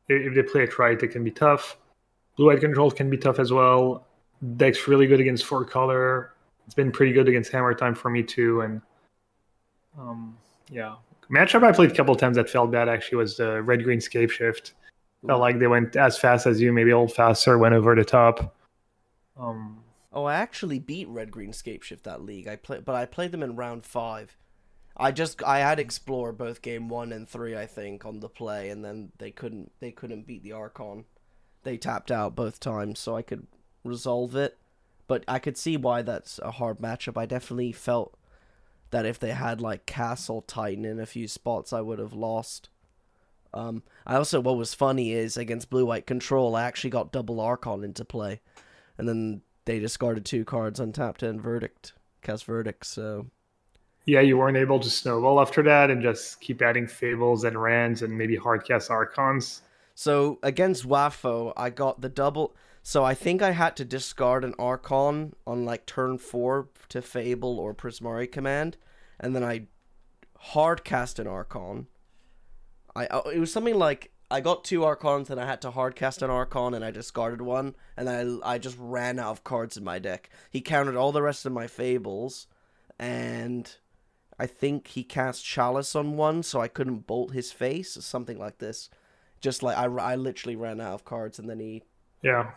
[0.07, 1.77] if if they play it right, it can be tough.
[2.35, 4.05] Blue White Control can be tough as well.
[4.57, 6.33] Deck's really good against four color.
[6.65, 8.61] It's been pretty good against Hammer Time for me too.
[8.61, 8.81] And
[9.97, 10.37] um,
[10.69, 10.95] yeah,
[11.31, 14.31] matchup I played a couple times that felt bad actually was the Red Green Scape
[14.31, 14.73] Shift.
[15.27, 18.05] Felt like they went as fast as you, maybe a little faster, went over the
[18.05, 18.55] top.
[19.39, 22.47] Um, Oh, I actually beat Red Green Scape Shift that league.
[22.47, 24.37] I play, but I played them in round five.
[24.97, 28.69] I just I had Explore both game one and three, I think, on the play,
[28.69, 31.05] and then they couldn't they couldn't beat the Archon.
[31.63, 33.45] They tapped out both times, so I could
[33.83, 34.57] resolve it.
[35.07, 37.17] But I could see why that's a hard matchup.
[37.17, 38.17] I definitely felt
[38.91, 42.69] that if they had like Castle Titan in a few spots, I would have lost.
[43.53, 47.39] Um, I also what was funny is against Blue White Control, I actually got double
[47.39, 48.41] Archon into play,
[48.99, 52.85] and then they discarded two cards untapped and verdict cast verdict.
[52.85, 53.27] So
[54.05, 58.01] yeah, you weren't able to snowball after that and just keep adding fables and rans
[58.01, 59.61] and maybe hardcast archons.
[59.95, 62.55] So against Wafo, I got the double.
[62.83, 67.59] So I think I had to discard an Archon on like turn four to Fable
[67.59, 68.77] or Prismari command,
[69.19, 69.67] and then I
[70.37, 71.87] hard cast an Archon.
[72.95, 75.95] I oh, it was something like I got two Archons and I had to hard
[75.95, 79.43] cast an Archon and I discarded one and then I, I just ran out of
[79.43, 80.29] cards in my deck.
[80.51, 82.45] He countered all the rest of my Fables,
[82.99, 83.75] and
[84.37, 88.37] I think he cast Chalice on one, so I couldn't bolt his face or something
[88.37, 88.89] like this.
[89.41, 91.83] Just like I, I literally ran out of cards and then he
[92.21, 92.51] Yeah.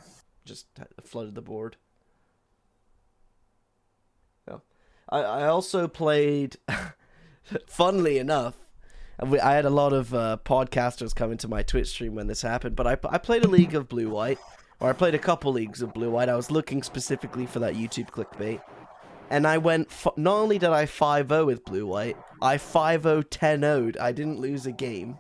[0.44, 0.66] just
[1.02, 1.76] flooded the board.
[4.48, 4.58] Yeah.
[5.08, 6.56] I, I also played,
[7.66, 8.56] funnily enough,
[9.20, 12.77] I had a lot of uh, podcasters come into my Twitch stream when this happened,
[12.77, 14.38] but I, I played a league of Blue White,
[14.81, 16.29] or I played a couple leagues of Blue White.
[16.29, 18.61] I was looking specifically for that YouTube clickbait.
[19.31, 23.03] And I went, f- not only did I 5 0 with Blue White, I 5
[23.03, 23.96] 0 10 0'd.
[23.98, 25.18] I didn't lose a game.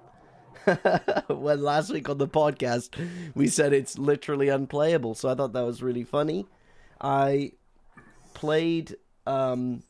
[1.28, 2.96] when last week on the podcast
[3.34, 6.46] we said it's literally unplayable, so I thought that was really funny.
[7.00, 7.52] I
[8.34, 9.82] played um,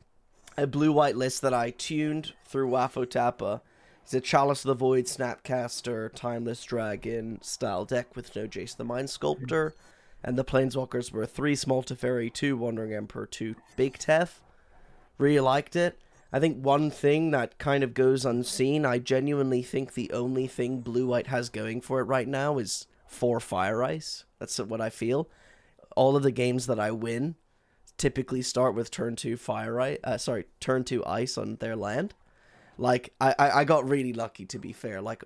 [0.56, 3.62] a blue white list that I tuned through Wafo-Tapa.
[4.02, 8.84] It's a Chalice of the Void, Snapcaster, Timeless Dragon style deck with no Jace the
[8.84, 9.74] Mind Sculptor.
[10.24, 14.40] And the Planeswalkers were 3 Small Teferi, 2 Wandering Emperor, 2 Big Tef.
[15.18, 15.98] Really liked it.
[16.32, 20.80] I think one thing that kind of goes unseen, I genuinely think the only thing
[20.80, 24.24] Blue White has going for it right now is 4 Fire Ice.
[24.38, 25.28] That's what I feel.
[25.96, 27.36] All of the games that I win
[27.98, 32.14] typically start with turn 2 Fire Ice, uh, sorry, turn 2 Ice on their land.
[32.78, 35.00] Like, I, I, I got really lucky to be fair.
[35.00, 35.24] Like,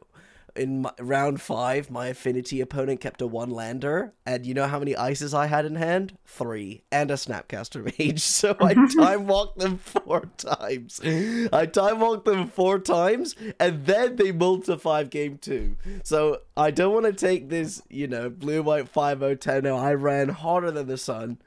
[0.56, 4.78] in my, round five, my affinity opponent kept a one lander, and you know how
[4.78, 6.16] many ices I had in hand?
[6.24, 8.20] Three, and a snapcaster mage.
[8.20, 11.00] So I time walked them four times.
[11.04, 15.76] I time walked them four times, and then they multi five game two.
[16.02, 19.92] So I don't want to take this, you know, blue white 5 0 10 I
[19.92, 21.38] ran harder than the sun,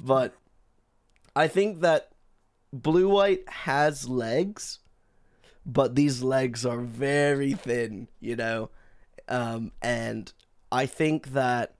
[0.00, 0.34] but
[1.34, 2.10] I think that
[2.72, 4.78] blue white has legs
[5.64, 8.70] but these legs are very thin, you know.
[9.28, 10.32] Um, and
[10.70, 11.74] I think that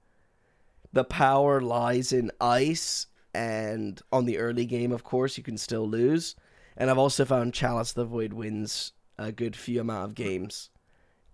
[0.92, 5.88] the power lies in ice, and on the early game, of course, you can still
[5.88, 6.37] lose.
[6.77, 10.71] And I've also found Chalice the Void wins a good few amount of games.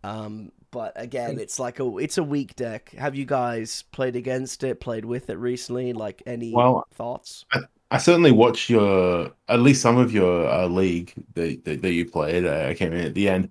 [0.04, 2.90] Um, but again, it's like a it's a weak deck.
[2.92, 4.80] Have you guys played against it?
[4.80, 5.92] Played with it recently?
[5.92, 7.46] Like any Well, thoughts?
[7.52, 7.60] I
[7.96, 12.46] certainly watched your at least some of your uh, league that, that that you played.
[12.46, 13.50] I came in at the end.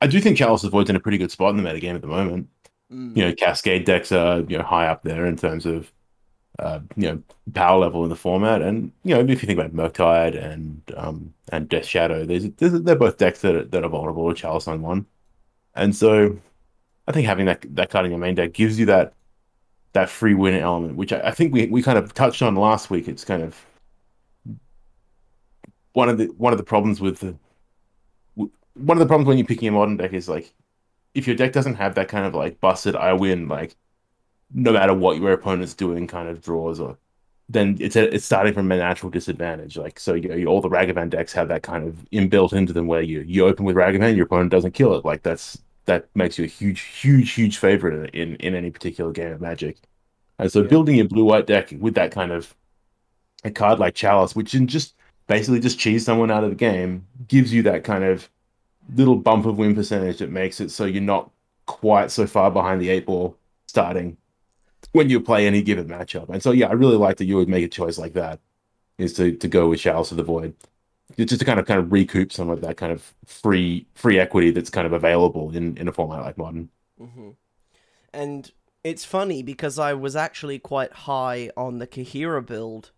[0.00, 2.00] I do think Chalice of Void's in a pretty good spot in the metagame at
[2.00, 2.48] the moment.
[2.92, 3.16] Mm.
[3.16, 5.92] You know, Cascade decks are you know high up there in terms of
[6.58, 7.22] uh, you know
[7.54, 11.32] power level in the format, and you know if you think about Murktide and um
[11.52, 14.82] and Death Shadow, there's they're both decks that are, that are vulnerable to Chalice on
[14.82, 15.06] one,
[15.76, 16.36] and so
[17.06, 19.14] I think having that that card in your main deck gives you that
[19.92, 22.90] that free win element, which I, I think we, we kind of touched on last
[22.90, 23.08] week.
[23.08, 23.56] It's kind of
[25.92, 27.36] one of the one of the problems with the
[28.34, 30.52] one of the problems when you're picking a modern deck is like
[31.14, 33.76] if your deck doesn't have that kind of like busted I win like
[34.52, 36.96] no matter what your opponent's doing kind of draws or
[37.48, 40.68] then it's a, it's starting from a natural disadvantage like so you know all the
[40.68, 44.16] Ragavan decks have that kind of inbuilt into them where you you open with Ragavan
[44.16, 48.10] your opponent doesn't kill it like that's that makes you a huge huge huge favorite
[48.14, 49.78] in in any particular game of Magic
[50.38, 50.68] and so Yeah.
[50.68, 52.54] building your blue white deck with that kind of
[53.44, 54.94] a card like Chalice which can just
[55.26, 58.28] basically just cheese someone out of the game gives you that kind of
[58.94, 61.30] little bump of win percentage that makes it so you're not
[61.66, 64.16] quite so far behind the eight ball starting
[64.92, 66.28] when you play any given matchup.
[66.30, 68.40] And so yeah, I really like that you would make a choice like that,
[68.98, 70.54] is to to go with Chalice of the Void.
[71.18, 74.50] Just to kind of kind of recoup some of that kind of free free equity
[74.50, 76.70] that's kind of available in, in a format like modern.
[76.98, 77.30] hmm
[78.12, 78.50] And
[78.84, 82.92] it's funny because I was actually quite high on the Kaheera build.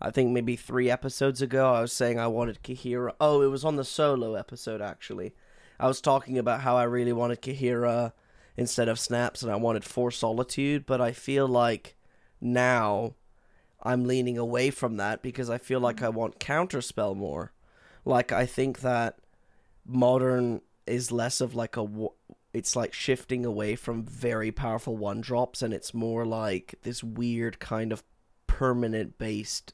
[0.00, 3.14] I think maybe three episodes ago, I was saying I wanted Kaheera.
[3.20, 5.34] Oh, it was on the solo episode, actually.
[5.80, 8.12] I was talking about how I really wanted Kaheera
[8.56, 11.96] instead of Snaps and I wanted Force Solitude, but I feel like
[12.40, 13.14] now
[13.82, 16.16] I'm leaning away from that because I feel like I mm-hmm.
[16.16, 17.52] want Counterspell more.
[18.04, 19.18] Like, I think that
[19.86, 21.86] Modern is less of like a
[22.52, 27.60] it's like shifting away from very powerful one drops and it's more like this weird
[27.60, 28.02] kind of
[28.48, 29.72] permanent based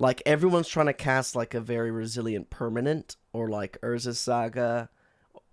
[0.00, 4.88] like everyone's trying to cast like a very resilient permanent or like Urza Saga.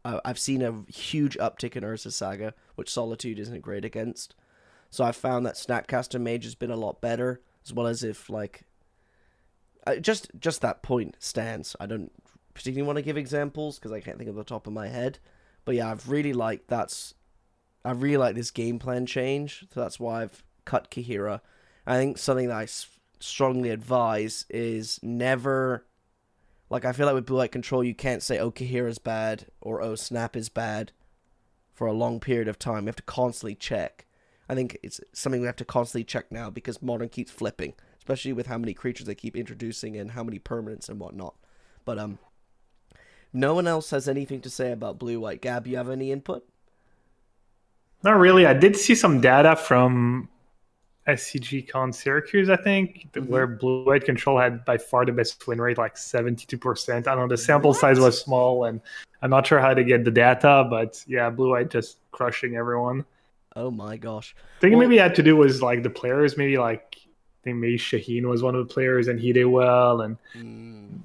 [0.05, 4.35] I've seen a huge uptick in Urza Saga, which Solitude isn't great against.
[4.89, 8.29] So I found that Snapcaster Mage has been a lot better, as well as if
[8.29, 8.63] like
[10.01, 11.75] just just that point stands.
[11.79, 12.11] I don't
[12.53, 15.19] particularly want to give examples because I can't think of the top of my head.
[15.65, 17.13] But yeah, I've really liked that's
[17.85, 19.65] I really like this game plan change.
[19.73, 21.41] So that's why I've cut Kaheera.
[21.85, 22.67] I think something that I
[23.19, 25.85] strongly advise is never
[26.69, 29.81] like I feel like with blue light control you can't say oh Kaheera's bad or
[29.81, 30.91] oh snap is bad
[31.73, 32.83] for a long period of time.
[32.83, 34.06] You have to constantly check.
[34.49, 38.33] I think it's something we have to constantly check now because modern keeps flipping, especially
[38.33, 41.35] with how many creatures they keep introducing and how many permanents and whatnot.
[41.83, 42.19] But um,
[43.33, 45.41] no one else has anything to say about blue white.
[45.41, 46.47] Gab, you have any input?
[48.03, 48.45] Not really.
[48.45, 50.29] I did see some data from
[51.07, 53.27] SCG Con Syracuse, I think, Mhm.
[53.27, 57.07] where Blue White Control had by far the best win rate, like 72%.
[57.07, 58.81] I don't know, the sample size was small, and
[59.21, 63.05] I'm not sure how to get the data, but yeah, Blue White just crushing everyone.
[63.57, 64.35] Oh my gosh.
[64.57, 67.39] I think Well- maybe it had to do with like the players, maybe like I
[67.43, 70.99] think maybe Shaheen was one of the players and he did well, and Mm.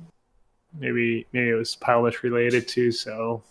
[0.79, 2.93] maybe maybe it was pilot related too.
[2.93, 3.43] So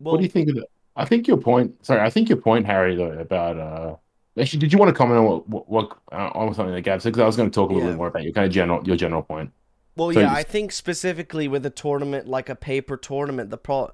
[0.00, 0.66] Well, what do you think of that?
[0.96, 1.84] I think your point.
[1.86, 3.58] Sorry, I think your point, Harry, though about.
[3.58, 3.96] uh
[4.40, 7.00] Actually, did you want to comment on what what, what uh, on something that Gab
[7.02, 7.10] said?
[7.12, 7.94] Because I was going to talk a little Yeah.
[7.94, 9.50] bit more about your kind of general your general point.
[9.96, 13.56] Well, So yeah, you- I think specifically with a tournament like a paper tournament, the
[13.58, 13.90] pro,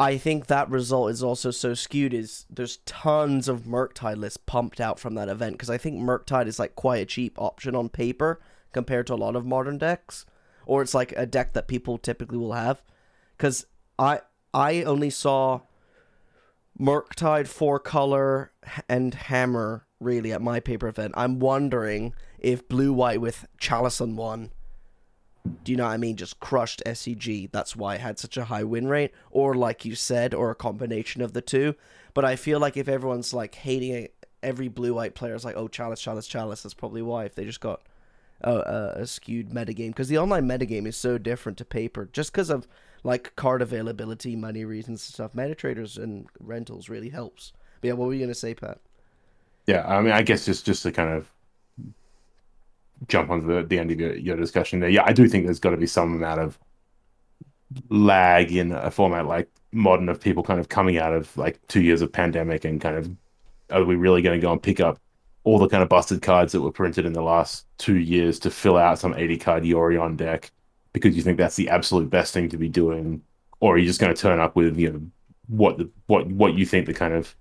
[0.00, 2.14] I think that result is also so skewed.
[2.14, 6.46] Is there's tons of Murktide lists pumped out from that event because I think Murktide
[6.46, 8.40] is like quite a cheap option on paper
[8.72, 10.24] compared to a lot of modern decks,
[10.64, 12.82] or it's like a deck that people typically will have.
[13.36, 13.66] Because
[13.98, 14.20] I
[14.54, 15.60] I only saw
[16.80, 18.52] Murktide four color
[18.88, 21.12] and Hammer really at my paper event.
[21.14, 24.50] I'm wondering if blue white with Chalice on one
[25.64, 26.16] do you know what I mean?
[26.16, 27.50] Just crushed SCG.
[27.50, 30.54] That's why it had such a high win rate, or like you said, or a
[30.54, 31.74] combination of the two.
[32.14, 35.56] But I feel like if everyone's like hating it, every blue white player is like,
[35.56, 37.24] oh, Chalice, Chalice, Chalice, that's probably why.
[37.24, 37.82] If they just got
[38.42, 42.32] a, a, a skewed metagame, because the online metagame is so different to paper, just
[42.32, 42.66] because of
[43.02, 45.32] like card availability, money reasons, and stuff.
[45.32, 47.52] Metatraders and rentals really helps.
[47.80, 48.78] But yeah, what were you gonna say, Pat?
[49.66, 51.30] Yeah, I mean, I guess just just to kind of
[53.08, 54.90] jump on the, the end of your, your discussion there.
[54.90, 56.58] Yeah, I do think there's got to be some amount of
[57.88, 61.82] lag in a format like modern of people kind of coming out of like two
[61.82, 63.10] years of pandemic and kind of
[63.70, 64.98] are we really going to go and pick up
[65.44, 68.50] all the kind of busted cards that were printed in the last two years to
[68.50, 70.50] fill out some 80 card Yorion deck
[70.92, 73.22] because you think that's the absolute best thing to be doing,
[73.60, 75.00] or are you just going to turn up with you know
[75.46, 77.34] what the what what you think the kind of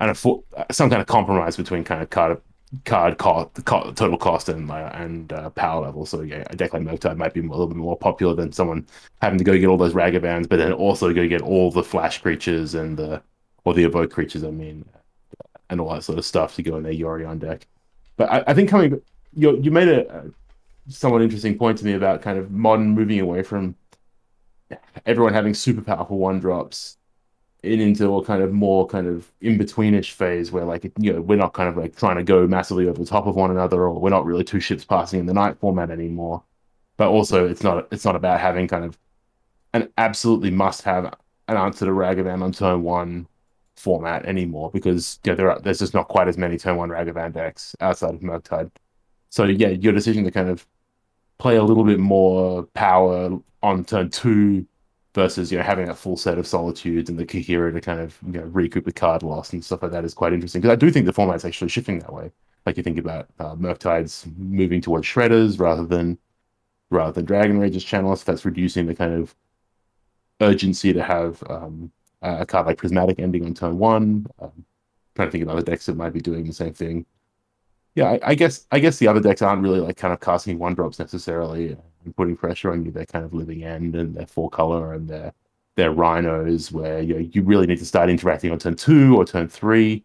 [0.00, 2.40] and some kind of compromise between kind of card
[2.84, 6.06] card cost, co- total cost and uh, and uh, power level.
[6.06, 8.86] So yeah, a deck like Murktide might be a little bit more popular than someone
[9.20, 12.20] having to go get all those Ragavans, but then also go get all the flash
[12.20, 13.22] creatures and the
[13.64, 14.44] or the evoke creatures.
[14.44, 14.84] I mean,
[15.68, 17.66] and all that sort of stuff to go in their Yorion deck.
[18.16, 19.00] But I, I think coming,
[19.34, 20.24] you you made a, a
[20.88, 23.74] somewhat interesting point to me about kind of modern moving away from
[25.06, 26.96] everyone having super powerful one drops
[27.62, 31.20] in into a kind of more kind of in betweenish phase where like you know
[31.20, 33.82] we're not kind of like trying to go massively over the top of one another
[33.82, 36.42] or we're not really two ships passing in the night format anymore
[36.96, 38.98] but also it's not it's not about having kind of
[39.72, 41.14] an absolutely must have
[41.48, 43.26] an answer to Ragavan on turn one
[43.76, 46.90] format anymore because you know, there are, there's just not quite as many turn one
[46.90, 48.70] Ragavan decks outside of Murktide.
[49.30, 50.66] So yeah, your decision to kind of
[51.38, 54.66] play a little bit more power on turn two
[55.14, 58.16] versus you know having a full set of solitudes and the Kaheera to kind of
[58.26, 60.76] you know recoup the card loss and stuff like that is quite interesting because I
[60.76, 62.30] do think the format's actually shifting that way.
[62.66, 66.18] Like you think about uh, Murktides moving towards shredders rather than
[66.90, 68.24] rather than Dragon Rage's Channelers.
[68.24, 69.34] That's reducing the kind of
[70.40, 71.90] urgency to have um,
[72.22, 74.26] a card like Prismatic ending on turn one.
[74.38, 74.64] Um,
[75.14, 77.04] trying to think of other decks that might be doing the same thing.
[77.96, 80.58] Yeah, I, I guess I guess the other decks aren't really like kind of casting
[80.58, 81.76] one drops necessarily
[82.16, 82.90] putting pressure on you.
[82.90, 85.32] They're kind of living end and they're four color and they're
[85.76, 89.24] they're rhinos where you know, you really need to start interacting on turn two or
[89.24, 90.04] turn three.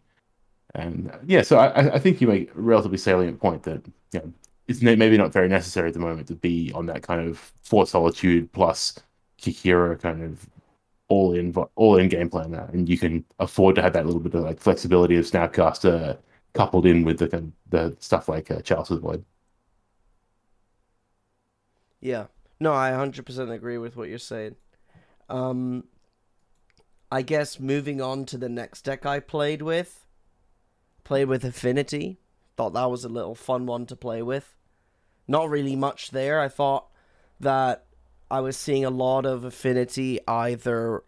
[0.75, 4.19] And uh, yeah, so I, I think you make a relatively salient point that you
[4.19, 4.33] know,
[4.67, 7.85] it's maybe not very necessary at the moment to be on that kind of four
[7.85, 8.99] solitude plus
[9.41, 10.49] Kaheera kind of
[11.07, 14.19] all in all in game plan now, and you can afford to have that little
[14.19, 16.17] bit of like flexibility of Snapcaster
[16.53, 19.23] coupled in with the the stuff like uh, Charles's Void.
[22.05, 22.27] Yeah.
[22.59, 24.57] No, I 100% agree with what you're saying.
[25.27, 25.85] Um
[27.11, 30.05] I guess moving on to the next deck I played with,
[31.03, 32.19] played with Affinity.
[32.57, 34.55] Thought that was a little fun one to play with.
[35.27, 36.39] Not really much there.
[36.39, 36.87] I thought
[37.39, 37.85] that
[38.29, 41.03] I was seeing a lot of Affinity either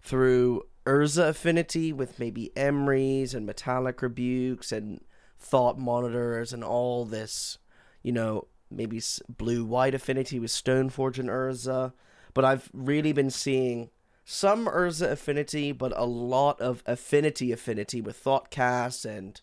[0.00, 5.00] through Urza Affinity with maybe Emeries and Metallic Rebukes and
[5.38, 7.58] Thought Monitors and all this,
[8.02, 11.92] you know, maybe blue white affinity with Stoneforge and Urza.
[12.34, 13.90] But I've really been seeing
[14.24, 19.40] some Urza affinity, but a lot of affinity affinity with Thoughtcast and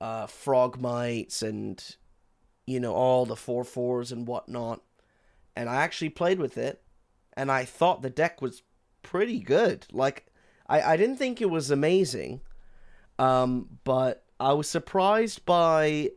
[0.00, 1.96] uh, Frogmites and
[2.66, 4.82] you know all the four fours and whatnot.
[5.56, 6.82] And I actually played with it,
[7.34, 8.62] and I thought the deck was
[9.02, 9.86] pretty good.
[9.90, 10.26] Like
[10.66, 12.40] I, I didn't think it was amazing,
[13.18, 16.10] um, but I was surprised by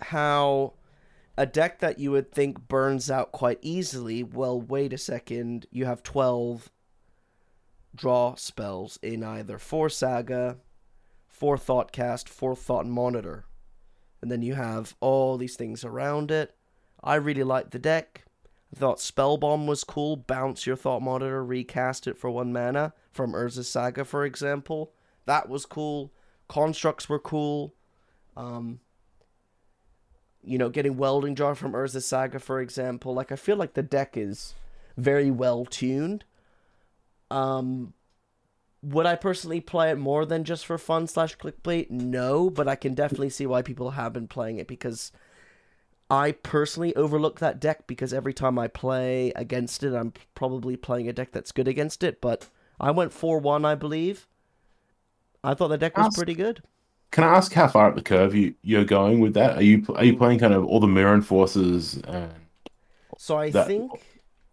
[0.00, 0.72] how
[1.40, 4.22] a deck that you would think burns out quite easily.
[4.22, 5.64] Well, wait a second.
[5.70, 6.70] You have 12
[7.94, 10.58] draw spells in either 4 Saga,
[11.28, 13.46] 4 Thoughtcast, 4 Thought Monitor.
[14.20, 16.54] And then you have all these things around it.
[17.02, 18.26] I really liked the deck.
[18.76, 20.16] I thought Spell Bomb was cool.
[20.16, 24.92] Bounce your Thought Monitor, recast it for one mana from Urza Saga, for example.
[25.24, 26.12] That was cool.
[26.48, 27.74] Constructs were cool.
[28.36, 28.80] Um,
[30.42, 33.14] you know, getting Welding Jar from Urza Saga, for example.
[33.14, 34.54] Like, I feel like the deck is
[34.96, 36.24] very well tuned.
[37.30, 37.94] Um,
[38.82, 41.90] would I personally play it more than just for fun slash clickbait?
[41.90, 45.12] No, but I can definitely see why people have been playing it because
[46.10, 51.08] I personally overlook that deck because every time I play against it, I'm probably playing
[51.08, 52.20] a deck that's good against it.
[52.20, 52.48] But
[52.80, 54.26] I went 4 1, I believe.
[55.44, 56.62] I thought the deck was pretty good.
[57.10, 59.56] Can I ask how far up the curve you, you're going with that?
[59.56, 60.18] Are you are you mm.
[60.18, 62.32] playing kind of all the Myr Enforcers, and,
[63.18, 63.90] So I That- think.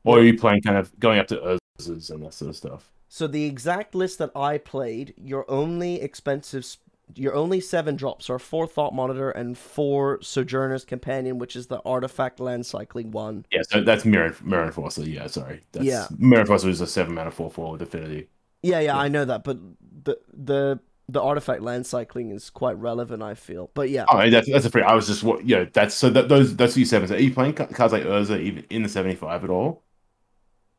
[0.03, 2.91] or are you playing kind of going up to Urzas and that sort of stuff?
[3.09, 6.77] So the exact list that I played, your only expensive,
[7.15, 11.79] your only seven drops are four Thought Monitor and four Sojourner's Companion, which is the
[11.85, 13.45] artifact land cycling one.
[13.51, 15.03] Yeah, so that's Myr Myr Enforcer.
[15.03, 15.61] Yeah, sorry.
[15.71, 16.07] That's, Yeah.
[16.17, 18.27] Myr Enforcer is a seven mana four four with affinity.
[18.63, 18.97] Yeah, yeah, Yeah.
[18.97, 19.57] I know that, but
[20.03, 20.79] the the
[21.09, 23.23] the artifact land cycling is quite relevant.
[23.23, 24.83] I feel, but yeah, Oh, that's that's a free.
[24.83, 25.65] I was just what you know.
[25.73, 27.11] That's so that those those few sevens.
[27.11, 29.83] Are you playing cards like Urza even in the seventy five at all?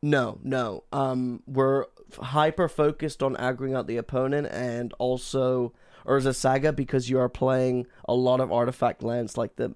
[0.01, 0.83] no, no.
[0.91, 1.85] Um, we're
[2.21, 5.73] hyper focused on aggroing out the opponent and also
[6.05, 9.75] Urza Saga because you are playing a lot of artifact lands like the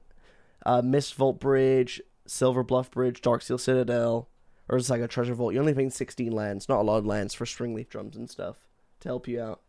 [0.65, 4.29] uh, Mist Vault Bridge, Silver Bluff Bridge, Darksteel Citadel,
[4.69, 5.53] Urza Saga Treasure Vault.
[5.53, 8.57] You're only playing 16 lands, not a lot of lands for Springleaf Drums and stuff
[9.01, 9.61] to help you out.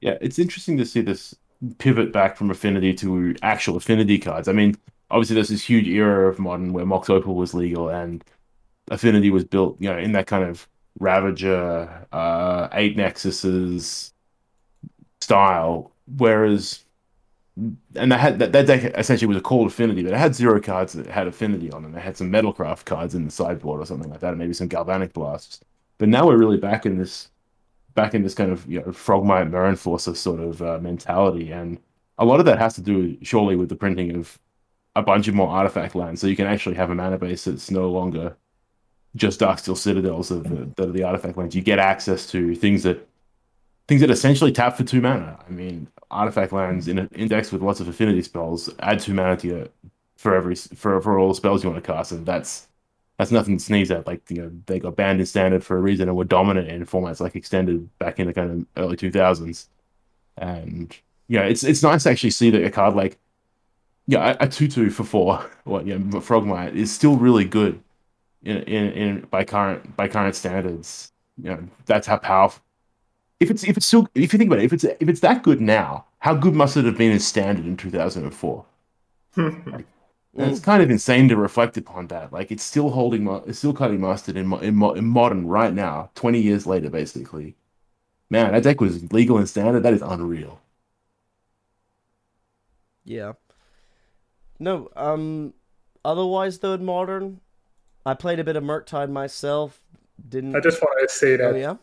[0.00, 1.34] Yeah, it's interesting to see this
[1.78, 4.48] pivot back from affinity to actual affinity cards.
[4.48, 4.76] I mean,
[5.10, 8.24] obviously there's this huge era of modern where Mox Opal was legal and
[8.90, 10.68] affinity was built, you know, in that kind of
[11.00, 14.12] Ravager, uh, eight Nexuses
[15.20, 15.92] style.
[16.16, 16.84] Whereas,
[17.96, 20.60] and they had that, that deck essentially was a called affinity, but it had zero
[20.60, 21.94] cards that had affinity on them.
[21.94, 24.68] It had some Metalcraft cards in the sideboard or something like that, and maybe some
[24.68, 25.60] Galvanic Blasts.
[25.98, 27.30] But now we're really back in this
[27.98, 31.50] back in this kind of you know frogmite enforcer sort of uh, mentality.
[31.50, 31.80] And
[32.16, 34.38] a lot of that has to do surely with the printing of
[34.94, 36.20] a bunch of more artifact lands.
[36.20, 38.36] So you can actually have a mana base that's no longer
[39.16, 41.56] just Darksteel Citadels of the, that are the artifact lands.
[41.56, 43.08] You get access to things that
[43.88, 45.36] things that essentially tap for two mana.
[45.44, 49.36] I mean artifact lands in an index with lots of affinity spells add two mana
[49.38, 49.68] to your
[50.16, 52.12] for every for for all the spells you want to cast.
[52.12, 52.67] And that's
[53.18, 54.06] that's nothing to sneeze at.
[54.06, 56.86] Like you know, they got banned in standard for a reason and were dominant in
[56.86, 59.68] formats like extended back in the kind of early two thousands.
[60.36, 60.96] And
[61.26, 63.18] yeah, it's it's nice to actually see that a card like
[64.06, 67.82] yeah, a, two two for four, what yeah, Frogmite is still really good
[68.42, 71.12] in, in in by current by current standards.
[71.36, 72.62] You know, that's how powerful.
[73.40, 75.42] If it's if it's still if you think about it, if it's if it's that
[75.42, 78.64] good now, how good must it have been in standard in two thousand and four?
[80.38, 82.32] And it's kind of insane to reflect upon that.
[82.32, 86.40] Like it's still holding, it's still cutting mustard in, in, in modern right now, twenty
[86.40, 87.56] years later, basically.
[88.30, 89.82] Man, that deck was legal and standard.
[89.82, 90.60] That is unreal.
[93.04, 93.32] Yeah.
[94.58, 95.54] No, um
[96.04, 97.40] otherwise though in modern,
[98.06, 99.82] I played a bit of Murktide myself.
[100.28, 101.76] Didn't I just wanted to say that Oh yeah?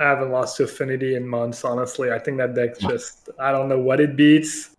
[0.00, 2.10] I haven't lost to affinity in months, honestly.
[2.12, 4.76] I think that deck's just I don't know what it beats.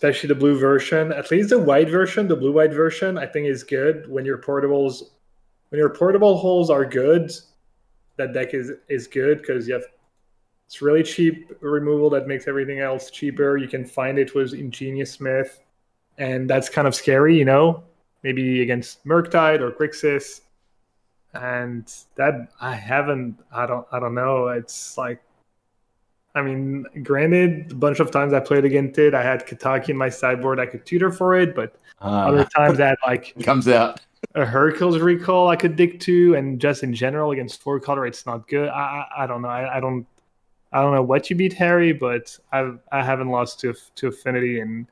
[0.00, 1.12] Especially the blue version.
[1.12, 4.08] At least the white version, the blue white version, I think is good.
[4.08, 5.02] When your portables
[5.68, 7.30] when your portable holes are good,
[8.16, 9.84] that deck is is good because you have
[10.66, 13.58] it's really cheap removal that makes everything else cheaper.
[13.58, 15.60] You can find it with Ingenious Smith,
[16.16, 17.84] and that's kind of scary, you know.
[18.22, 20.40] Maybe against Murktide or Grixis
[21.34, 23.38] and that I haven't.
[23.52, 23.86] I don't.
[23.92, 24.48] I don't know.
[24.48, 25.20] It's like,
[26.34, 29.14] I mean, granted, a bunch of times I played against it.
[29.14, 30.60] I had Kataki in my sideboard.
[30.60, 34.00] I could tutor for it, but other Uh, times I had like comes out.
[34.34, 38.26] a Hurkyl's Recall I could dig to, and just in general against four color, it's
[38.26, 38.68] not good.
[38.68, 39.48] I I, I don't know.
[39.48, 40.06] I, I don't.
[40.72, 44.60] I don't know what you beat Harry, but I I haven't lost to to Affinity
[44.60, 44.86] in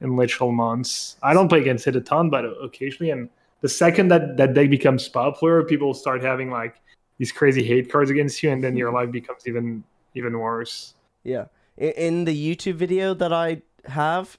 [0.00, 1.16] in literal months.
[1.22, 3.10] I don't play against it a ton, but occasionally.
[3.10, 3.28] And
[3.60, 6.80] the second that that deck becomes popular, people start having like
[7.18, 9.84] these crazy hate cards against you, and then your life becomes even
[10.14, 10.94] even worse.
[11.24, 11.46] Yeah.
[11.76, 14.38] In, in the YouTube video that I have,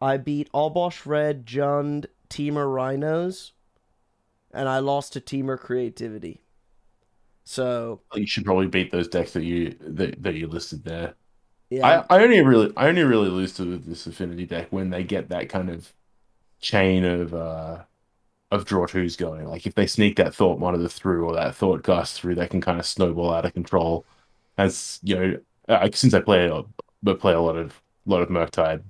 [0.00, 3.52] I beat Obosh Red, Jund, Temur Rhinos,
[4.52, 6.42] and I lost to Temur Creativity.
[7.44, 11.14] So You should probably beat those decks that you that, that you listed there.
[11.70, 15.02] yeah, I, I only really I only really lose to this affinity deck when they
[15.02, 15.92] get that kind kind of
[16.60, 17.84] chain of uh
[18.50, 19.46] of draw twos going.
[19.46, 22.78] Like if they sneak that thought monitor through or that Thoughtcast through, they can kind
[22.78, 24.04] of snowball out of control.
[24.58, 25.38] As you know,
[25.68, 26.62] uh, since I play a
[27.02, 28.82] but play a lot of lot of Murktide,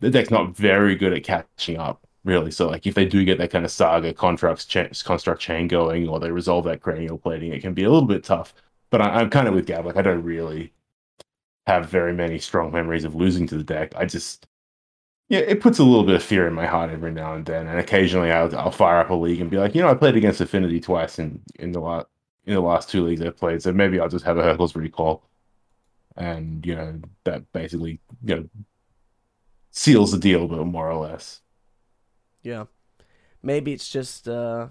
[0.00, 2.00] the deck's not very good at catching up.
[2.24, 5.68] Really, so like if they do get that kind of saga constructs cha- construct chain
[5.68, 8.54] going, or they resolve that cranial plating, it can be a little bit tough.
[8.90, 9.84] But I, I'm kind of with Gab.
[9.84, 10.72] Like I don't really
[11.66, 13.92] have very many strong memories of losing to the deck.
[13.96, 14.46] I just,
[15.28, 17.66] yeah, it puts a little bit of fear in my heart every now and then.
[17.66, 20.16] And occasionally, I'll, I'll fire up a league and be like, you know, I played
[20.16, 22.06] against Affinity twice in in the last
[22.46, 25.22] in the last two leagues I've played, so maybe I'll just have a Hurkyl's Recall,
[26.16, 28.48] and you know that basically you know
[29.70, 31.40] seals the deal, but more or less.
[32.42, 32.64] yeah.
[33.42, 34.68] Maybe it's just uh,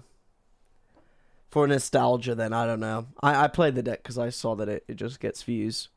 [1.50, 2.34] for nostalgia.
[2.34, 3.06] Then I don't know.
[3.22, 5.88] I, I played the deck because I saw that it, it just gets views.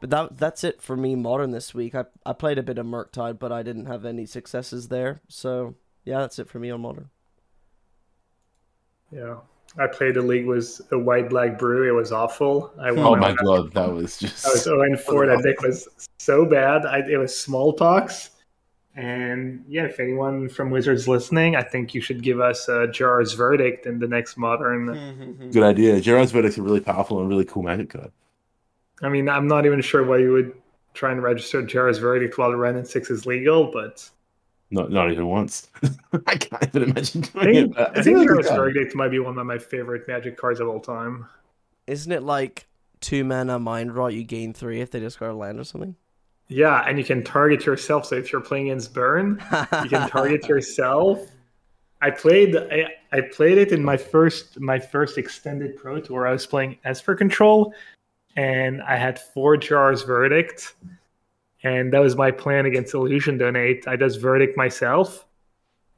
[0.00, 1.94] But that that's it for me modern this week.
[1.94, 5.20] I I played a bit of Murktide, but I didn't have any successes there.
[5.28, 7.08] So yeah, that's it for me on modern.
[9.10, 9.36] Yeah.
[9.78, 11.88] I played the league was a white black brew.
[11.88, 12.72] It was awful.
[12.80, 15.26] I oh won Oh my my god, that was just I was 0 and 4.
[15.26, 15.88] That deck was
[16.18, 16.86] so bad.
[16.86, 18.30] I, it was smallpox.
[18.94, 23.34] And yeah, if anyone from Wizards listening, I think you should give us uh, Jar's
[23.34, 24.88] verdict in the next modern.
[24.88, 25.50] Hmm, hmm, hmm.
[25.50, 26.00] good idea.
[26.00, 28.10] Gerrard's verdict's a really powerful and really cool magic card.
[29.02, 30.54] I mean, I'm not even sure why you would
[30.94, 34.08] try and register Jar's verdict while the Wrenn and 6 is legal, but
[34.70, 35.68] Not not even once.
[36.26, 37.74] I can't even imagine I doing think, it.
[37.76, 38.74] but I it's think a really good Jar's card.
[38.74, 41.26] verdict might be one of my favorite magic cards of all time.
[41.86, 42.66] Isn't it like
[43.00, 44.12] two mana mind rot?
[44.12, 45.94] You gain three if they discard a land or something.
[46.48, 48.06] Yeah, and you can target yourself.
[48.06, 49.42] So if you're playing against Burn,
[49.82, 51.20] you can target yourself.
[52.02, 56.26] I played I, I played it in my first my first extended pro tour.
[56.26, 57.72] I was playing Esper Control,
[58.36, 60.74] and I had four jars verdict,
[61.66, 63.88] and that was my plan against Illusion Donate.
[63.88, 65.26] I just verdict myself,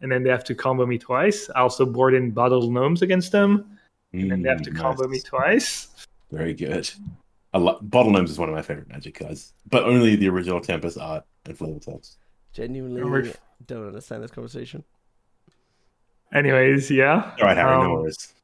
[0.01, 1.51] and then they have to combo me twice.
[1.55, 3.79] I also board in Bottle Gnomes against them,
[4.15, 6.07] and then they have to Mm, combo me twice.
[6.31, 6.91] Very good.
[7.53, 10.61] I lo- Bottle Gnomes is one of my favorite magic cards, but only the original
[10.61, 12.17] Tempest art and flavor text.
[12.55, 14.85] Genuinely Remember- don't understand this conversation.
[16.33, 17.35] Anyways, yeah.
[17.41, 18.35] All right, Harry, Um, no worries.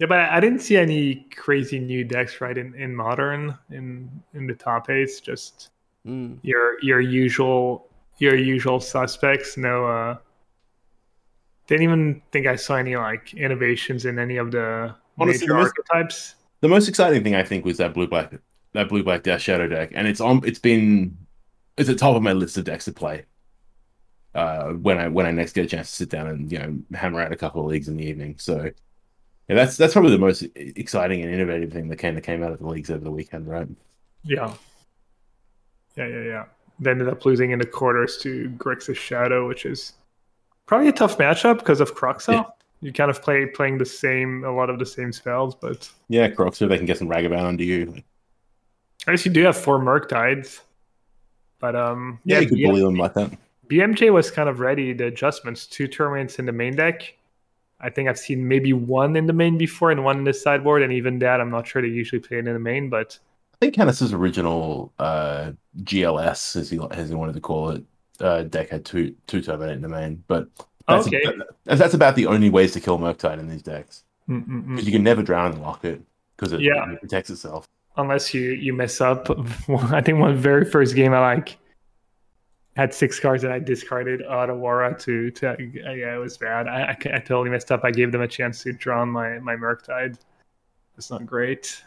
[0.00, 4.10] Yeah, but I I didn't see any crazy new decks right in, in modern in
[4.34, 5.20] in the top eights.
[5.20, 5.70] Just
[6.06, 6.38] Mm.
[6.42, 7.86] your your usual
[8.16, 9.58] your usual suspects.
[9.58, 10.16] No, uh,
[11.66, 15.58] didn't even think I saw any like innovations in any of the Honestly, major the
[15.58, 16.34] most- archetypes.
[16.62, 18.32] The most exciting thing I think was that blue black
[18.72, 20.40] that blue black Death Shadow deck, and it's on.
[20.44, 21.16] It's been
[21.76, 23.24] it's at top of my list of decks to play.
[24.34, 26.78] Uh, when I when I next get a chance to sit down and you know
[26.96, 28.36] hammer out a couple of leagues in the evening.
[28.38, 28.70] So
[29.50, 32.52] yeah, that's that's probably the most exciting and innovative thing that kind of came out
[32.52, 33.66] of the leagues over the weekend, right?
[34.22, 34.54] Yeah,
[35.96, 36.44] yeah, yeah, yeah.
[36.78, 39.94] They ended up losing in the quarters to Grixis Shadow, which is
[40.66, 42.34] probably a tough matchup because of Croxel.
[42.34, 42.44] Yeah.
[42.80, 46.28] You kind of play playing the same a lot of the same spells, but Yeah,
[46.28, 48.00] Croc, so they can get some Ragavan under you.
[49.08, 50.60] I guess you do have four Murktides.
[51.58, 53.32] But um Yeah, yeah, you could BM bully them like that.
[53.66, 57.14] BMJ was kind of ready, the adjustments, two tournaments in the main deck.
[57.82, 60.82] I think I've seen maybe one in the main before and one in the sideboard,
[60.82, 63.18] and even that I'm not sure they usually play it in the main, but
[63.54, 65.52] I think Canis's original uh,
[65.82, 67.82] GLS, as he as he wanted to call it,
[68.20, 70.48] uh, deck had two two terminate in the main, but
[70.88, 71.22] that's, Okay.
[71.66, 75.02] that- that's about the only ways to kill Murktide in these decks because you can
[75.02, 76.00] never drown and lock it
[76.36, 76.90] because it, Yeah.
[76.92, 77.66] it protects itself.
[77.96, 79.28] unless you you mess up.
[79.92, 81.56] I think one very first game I like
[82.80, 86.66] had six cards and I discarded Otawara to to yeah it was bad.
[86.66, 87.84] I, I, I totally messed up.
[87.84, 90.18] I gave them a chance to draw on my my Murktide.
[90.96, 91.82] It's not great,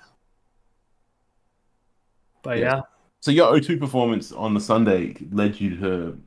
[2.43, 2.75] but Yeah.
[2.75, 2.81] yeah.
[3.21, 6.21] So your O2 performance on the Sunday led you to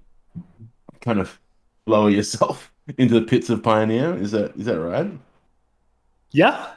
[1.01, 1.39] kind of
[1.87, 4.17] lower yourself into the pits of Pioneer.
[4.17, 5.11] Is that is that right?
[6.33, 6.73] Yeah.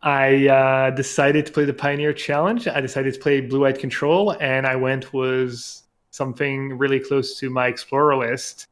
[0.00, 2.68] I uh, decided to play the Pioneer Challenge.
[2.68, 7.50] I decided to play Blue White Control, and I went was something really close to
[7.50, 8.66] my Explorer list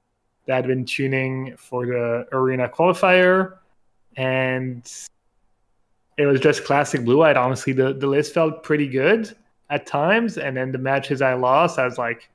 [0.47, 3.59] that I'd been tuning for the Arena qualifier.
[4.17, 4.91] And
[6.17, 7.37] it was just classic blue white.
[7.37, 9.37] Honestly, the, the list felt pretty good
[9.71, 10.39] at times.
[10.39, 12.31] And then the matches I lost, I was like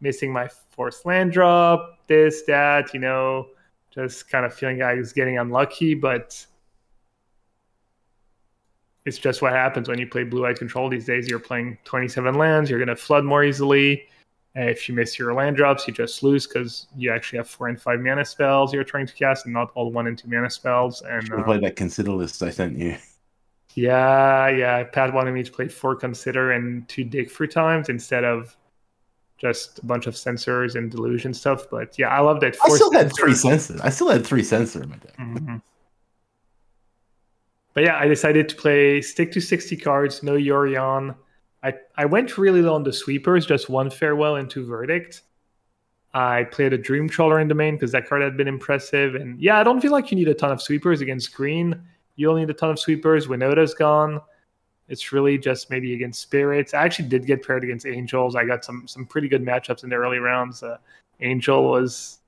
[0.00, 3.48] missing my forced land drop, this, that, you know,
[3.90, 5.94] just kind of feeling I was getting unlucky.
[5.94, 6.44] But
[9.04, 11.28] it's just what happens when you play blue white control these days.
[11.28, 14.06] You're playing 27 lands, you're going to flood more easily.
[14.54, 17.68] And if you miss your land drops, you just lose because you actually have four
[17.68, 20.50] and five mana spells you're trying to cast, and not all one and two mana
[20.50, 21.02] spells.
[21.02, 22.96] And uh, play that consider list I sent you.
[23.74, 24.84] Yeah, yeah.
[24.84, 28.54] Pat wanted me to play four consider and two dig through times instead of
[29.38, 31.66] just a bunch of Censors and delusion stuff.
[31.70, 32.56] But yeah, I love that.
[32.62, 33.80] I still had three censors.
[33.80, 35.16] I still had three censor in my deck.
[35.16, 35.56] Mm-hmm.
[37.74, 41.14] But yeah, I decided to play stick to 60 cards, no Yorion.
[41.62, 45.22] I, I went really low on the sweepers, just one farewell and two verdict.
[46.14, 49.14] I played a Dream Trawler in the main because that card had been impressive.
[49.14, 51.80] And yeah, I don't feel like you need a ton of sweepers against green.
[52.16, 53.28] You'll need a ton of sweepers.
[53.28, 54.20] Winota's gone.
[54.88, 56.74] It's really just maybe against spirits.
[56.74, 58.36] I actually did get paired against angels.
[58.36, 60.62] I got some some pretty good matchups in the early rounds.
[60.62, 60.76] Uh,
[61.20, 62.18] Angel was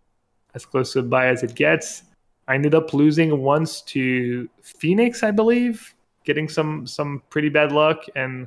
[0.54, 2.04] as close to a buy as it gets.
[2.46, 8.04] I ended up losing once to Phoenix, I believe, getting some some pretty bad luck
[8.14, 8.46] and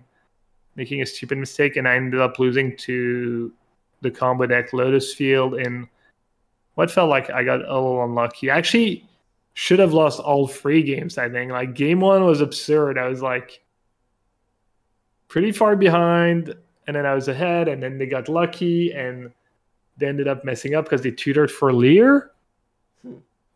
[0.78, 3.52] making a stupid mistake, and I ended up losing to
[4.02, 5.90] the combo deck Lotus Field in
[6.76, 8.50] what felt like I got a little unlucky.
[8.50, 9.06] I actually
[9.56, 11.52] should have lost all three games, I think.
[11.52, 12.98] Like game one was absurd.
[12.98, 13.62] I was like
[15.28, 16.56] pretty far behind,
[16.86, 19.32] and then I was ahead, and then they got lucky and
[19.98, 22.32] they ended up messing up because they tutored for Lier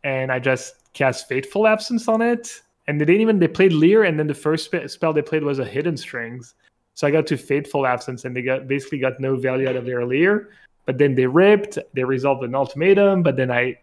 [0.03, 2.61] and I just cast Fateful Absence on it.
[2.87, 5.43] And they didn't even they played Lier and then the first spe- spell they played
[5.43, 6.55] was a Hidden Strings.
[6.93, 9.85] So I got to Fateful Absence, and they got basically got no value out of
[9.85, 10.49] their Lier.
[10.85, 13.79] But then they ripped, they resolved an ultimatum, but then I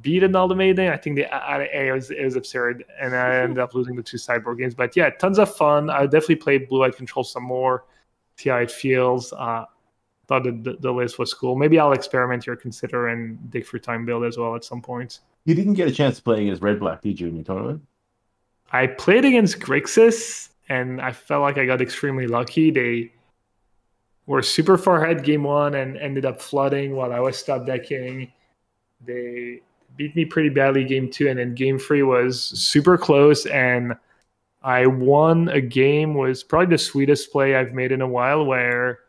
[0.00, 0.92] beat an ultimatum.
[0.92, 3.96] I think they, I, I, it was it was absurd, and I ended up losing
[3.96, 4.74] the two sideboard games.
[4.74, 5.90] But yeah, tons of fun.
[5.90, 7.84] I definitely play Blue Eye Control some more,
[8.36, 9.32] see how it feels.
[9.32, 9.64] Uh,
[10.28, 11.56] thought the, the list was cool.
[11.56, 15.20] Maybe I'll experiment here, consider and dig for time build as well at some point.
[15.44, 17.82] You didn't get a chance to play against Red Black, did you, in your tournament?
[18.70, 22.70] I played against Grixis, and I felt like I got extremely lucky.
[22.70, 23.12] They
[24.26, 28.32] were super far ahead game one and ended up flooding while I was stop decking.
[29.04, 29.60] They
[29.96, 33.94] beat me pretty badly game two, and then game three was super close, and
[34.62, 39.00] I won a game was probably the sweetest play I've made in a while where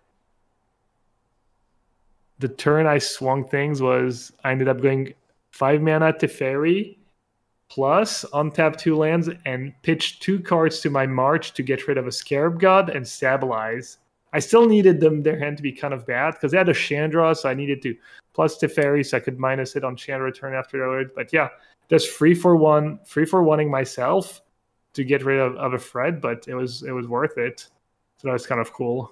[2.39, 5.14] the turn I swung things was I ended up going
[5.51, 6.97] five mana Teferi
[7.74, 12.07] plus untap two lands and pitch two cards to my march to get rid of
[12.07, 13.97] a Scarab God and stabilize.
[14.34, 16.74] I still needed them their hand to be kind of bad because they had a
[16.74, 17.95] Chandra, so I needed to
[18.34, 21.11] plus Teferi so I could minus it on Chandra turn afterward.
[21.15, 21.49] But yeah,
[21.89, 24.41] just free for one, free for wanting myself
[24.93, 27.61] to get rid of, of a Fred, but it was it was worth it.
[28.17, 29.11] So that was kind of cool.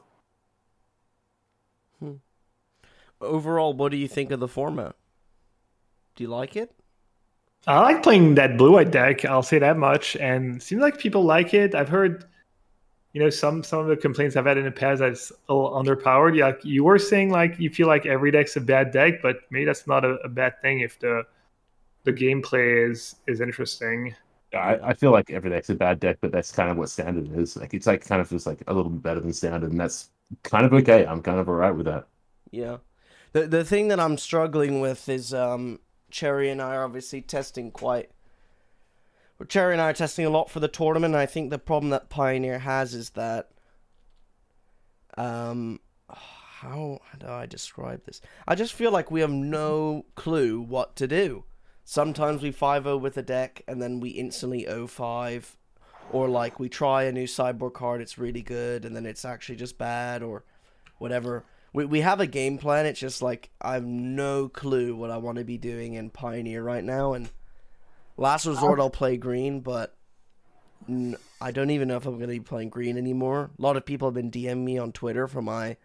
[2.00, 2.14] Hmm
[3.22, 4.96] overall, what do you think of the format?
[6.16, 6.74] Do you like it?
[7.68, 9.24] I like playing that blue white deck.
[9.26, 10.16] I'll say that much.
[10.16, 11.76] And seems like people like it.
[11.76, 12.26] I've heard,
[13.14, 15.72] you know, some some of the complaints I've had in the past that's a little
[15.72, 16.36] underpowered.
[16.36, 19.66] Yeah, you were saying like you feel like every deck's a bad deck, but maybe
[19.66, 21.24] that's not a, a bad thing if the
[22.04, 24.16] the gameplay is is interesting.
[24.54, 27.32] I, I feel like every deck's a bad deck, but that's kind of what standard
[27.38, 27.56] is.
[27.56, 30.10] Like it's like kind of just like a little bit better than standard, and that's
[30.44, 31.06] kind of okay.
[31.06, 32.08] I'm kind of alright with that.
[32.52, 32.78] Yeah.
[33.34, 35.80] The the thing that I'm struggling with is um,
[36.12, 38.10] Cherry and I are obviously testing quite.
[39.40, 41.16] Well, Cherry and I are testing a lot for the tournament.
[41.16, 43.50] I think the problem that Pioneer has is that.
[45.18, 48.22] Um, how, how do I describe this?
[48.48, 51.46] I just feel like we have no clue what to do.
[51.84, 55.58] Sometimes we 5 0 with a deck and then we instantly 0 5.
[56.12, 59.56] Or like we try a new sideboard card, it's really good, and then it's actually
[59.56, 60.44] just bad, or
[60.98, 62.86] whatever we, we have a game plan.
[62.86, 66.64] It's just like I have no clue what I want to be doing in Pioneer
[66.64, 67.14] right now.
[67.14, 67.30] And
[68.18, 69.96] last resort, I'll play green, but
[70.88, 73.52] n- I don't even know if I'm going to be playing green anymore.
[73.58, 75.78] A lot of people have been DMing me on Twitter for my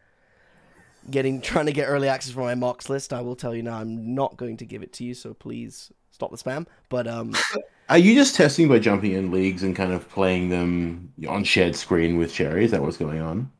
[1.09, 3.13] getting trying to get early access for my Mox list.
[3.13, 5.15] I will tell you now, I'm not going to give it to you.
[5.15, 6.67] So please stop the spam.
[6.89, 7.35] But um.
[7.89, 11.77] Are you just testing by jumping in leagues and kind of playing them on shared
[11.77, 12.65] screen with Cherry?
[12.65, 13.53] Is that what's going on?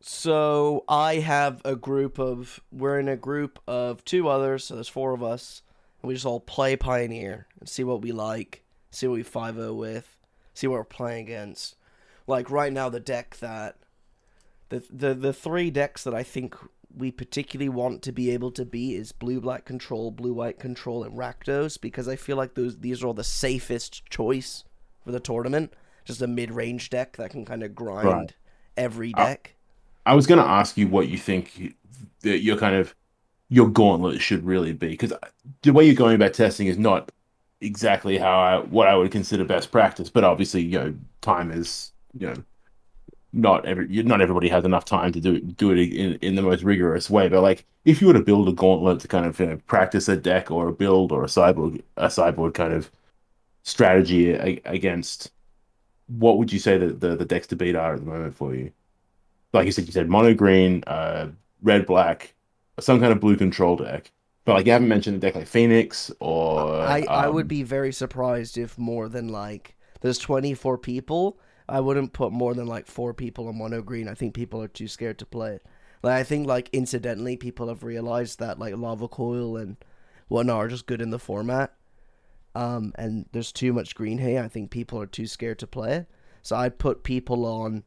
[0.00, 4.88] So I have a group of we're in a group of two others, so there's
[4.88, 5.62] four of us,
[6.00, 9.56] and we just all play Pioneer and see what we like, see what we 5
[9.56, 10.16] with,
[10.54, 11.76] see what we're playing against.
[12.26, 13.76] Like right now the deck that
[14.70, 16.56] the the the three decks that I think
[16.96, 21.04] we particularly want to be able to beat is blue black control, blue white control,
[21.04, 24.64] and Rakdos because I feel like those these are all the safest choice
[25.04, 25.74] for the tournament.
[26.06, 28.34] Just a mid-range deck that can kind of grind Right.
[28.76, 29.56] every Uh, deck.
[30.10, 31.76] I was going to ask you what you think
[32.22, 32.96] that your kind of
[33.48, 35.12] your gauntlet should really be because
[35.62, 37.12] the way you're going about testing is not
[37.60, 40.10] exactly how I what I would consider best practice.
[40.10, 42.34] But obviously, you know, time is you know
[43.32, 46.64] not every not everybody has enough time to do do it in, in the most
[46.64, 47.28] rigorous way.
[47.28, 50.08] But like, if you were to build a gauntlet to kind of you know, practice
[50.08, 52.90] a deck or a build or a cyborg a cyborg kind of
[53.62, 55.30] strategy against,
[56.08, 58.56] what would you say that the the decks to beat are at the moment for
[58.56, 58.72] you?
[59.52, 61.28] Like you said, you said mono green, uh,
[61.62, 62.34] red black,
[62.78, 64.10] some kind of blue control deck.
[64.44, 67.62] But like you haven't mentioned a deck like Phoenix or I, I would um, be
[67.62, 71.38] very surprised if more than like there's 24 people.
[71.68, 74.08] I wouldn't put more than like four people on mono green.
[74.08, 75.66] I think people are too scared to play it.
[76.02, 79.76] Like I think like incidentally people have realized that like lava coil and
[80.28, 81.74] whatnot are just good in the format.
[82.54, 84.38] Um, and there's too much green hay.
[84.38, 86.06] I think people are too scared to play it.
[86.42, 87.84] So I'd put people on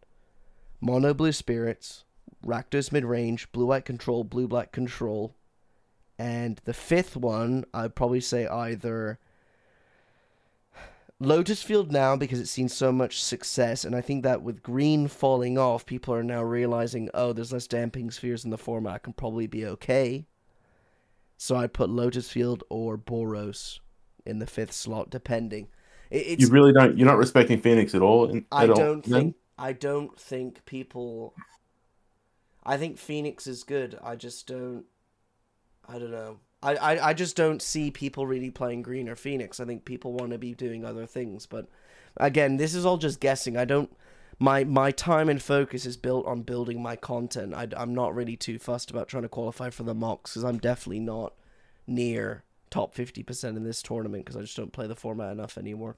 [0.84, 2.04] mono blue spirits,
[2.46, 5.34] Rakdos mid range, blue white control, blue black control,
[6.20, 9.18] and the fifth one, I'd probably say either
[11.20, 15.08] Lotus Field now because it's seen so much success, and I think that with green
[15.08, 19.14] falling off, people are now realizing, oh, there's less damping spheres in the format, can
[19.14, 20.26] probably be okay.
[21.38, 23.80] So I'd put Lotus Field or Boros
[24.26, 25.68] in the fifth slot, depending.
[26.12, 26.98] It's you really don't.
[26.98, 28.30] You're not respecting Phoenix at all.
[28.30, 29.22] in- I at don't then?
[29.22, 31.34] think I don't think people
[32.64, 33.97] I think Phoenix is good.
[34.04, 34.86] I just don't
[35.88, 36.39] I don't know.
[36.62, 39.60] I, I, I just don't see people really playing green or Phoenix.
[39.60, 41.45] I think people want to be doing other things.
[41.45, 41.68] But
[42.16, 43.58] again, this is all just guessing.
[43.58, 43.91] I don't
[44.39, 47.54] my my time and focus is built on building my content.
[47.54, 50.58] I, I'm not really too fussed about trying to qualify for the mocks because I'm
[50.58, 51.34] definitely not
[51.86, 55.97] near top 50% in this tournament because I just don't play the format enough anymore.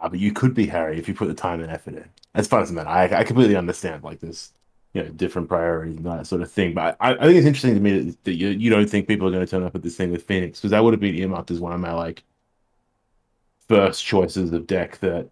[0.00, 2.08] Ah, but you could be Harry if you put the time and effort in.
[2.34, 4.52] As far as man, I I completely understand like this,
[4.94, 6.74] you know, different priorities and that sort of thing.
[6.74, 9.28] But I, I think it's interesting to me that, that you you don't think people
[9.28, 11.14] are going to turn up at this thing with Phoenix because that would have been
[11.16, 12.24] earmarked as one of my like
[13.68, 15.28] first choices of deck that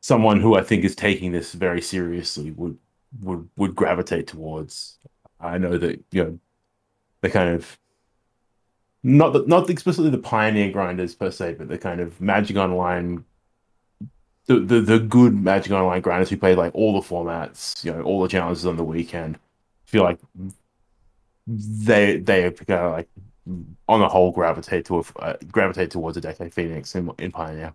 [0.00, 2.78] someone who I think is taking this very seriously would
[3.20, 4.98] would would gravitate towards.
[5.40, 6.40] I know that you know
[7.22, 7.78] the kind of
[9.02, 13.24] not the, not explicitly the pioneer grinders per se, but the kind of Magic Online
[14.46, 18.02] the, the the good Magic Online grinders who play like all the formats, you know,
[18.02, 19.38] all the challenges on the weekend,
[19.84, 20.18] feel like
[21.46, 23.08] they they kind of like
[23.88, 27.74] on the whole gravitate to uh, gravitate towards a deck like Phoenix in, in Pioneer.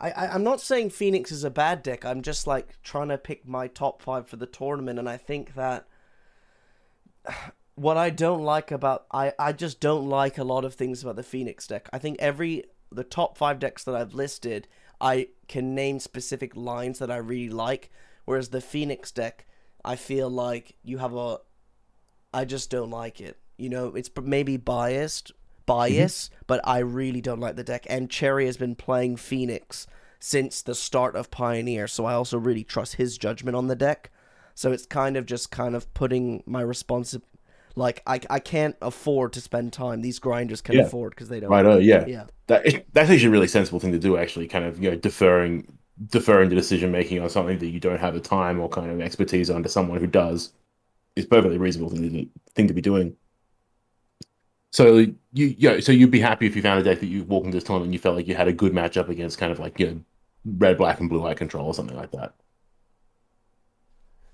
[0.00, 2.04] I, I I'm not saying Phoenix is a bad deck.
[2.04, 5.54] I'm just like trying to pick my top five for the tournament, and I think
[5.54, 5.86] that
[7.74, 11.16] what I don't like about I I just don't like a lot of things about
[11.16, 11.88] the Phoenix deck.
[11.92, 14.68] I think every the top five decks that I've listed,
[15.02, 17.90] I can name specific lines that I really like,
[18.24, 19.46] whereas the Phoenix deck,
[19.84, 21.40] I feel like you have a
[22.32, 23.38] I just don't like it.
[23.58, 25.62] You know, it's maybe biased, mm-hmm.
[25.66, 27.86] bias, but I really don't like the deck.
[27.90, 29.86] And Cherry has been playing Phoenix
[30.18, 34.10] since the start of Pioneer, so I also really trust his judgment on the deck.
[34.54, 37.20] So it's kind of just kind of putting my responsi
[37.76, 40.02] like I, I can't afford to spend time.
[40.02, 40.82] These grinders can Yeah.
[40.82, 41.50] afford because they don't.
[41.50, 41.64] Right?
[41.64, 42.24] Oh yeah, Yeah.
[42.48, 44.16] that that's actually a really sensible thing to do.
[44.16, 45.66] Actually, kind of you know deferring
[46.08, 49.00] deferring the decision making on something that you don't have the time or kind of
[49.00, 50.52] expertise on to someone who does
[51.16, 53.14] is perfectly reasonable thing to, thing to be doing.
[54.72, 57.44] So you yeah, so you'd be happy if you found a deck that you walk
[57.44, 59.58] into this tournament and you felt like you had a good matchup against kind of
[59.58, 60.00] like you know
[60.44, 62.34] red, black, and blue eye control or something like that.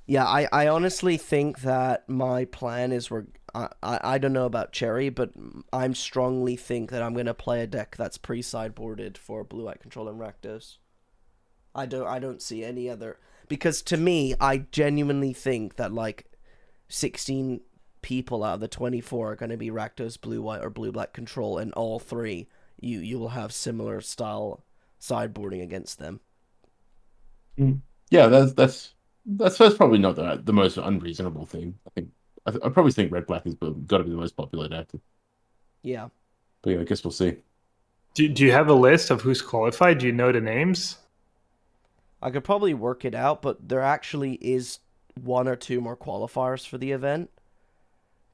[0.08, 4.46] Yeah, I, I honestly think that my plan is we're I, I, I don't know
[4.46, 5.32] about Cherry, but
[5.70, 9.80] I'm strongly think that I'm gonna play a deck that's pre sideboarded for Blue White
[9.80, 10.78] Control and Rakdos.
[11.74, 16.24] I don't I don't see any other because to me I genuinely think that like
[16.88, 17.60] sixteen
[18.00, 21.12] people out of the twenty four are gonna be Rakdos, Blue White, or Blue Black
[21.12, 22.48] Control, and all three
[22.80, 24.64] you you will have similar style
[24.98, 26.20] sideboarding against them.
[27.58, 27.82] Mm.
[28.10, 28.94] Yeah, that's that's
[29.28, 31.74] that's, that's probably not the the most unreasonable thing.
[31.86, 32.08] I think
[32.46, 34.88] I, I probably think red, black has got to be the most popular deck.
[35.82, 36.08] Yeah.
[36.62, 37.36] But yeah, I guess we'll see.
[38.14, 39.98] Do, do you have a list of who's qualified?
[39.98, 40.96] Do you know the names?
[42.20, 44.80] I could probably work it out, but there actually is
[45.22, 47.30] one or two more qualifiers for the event.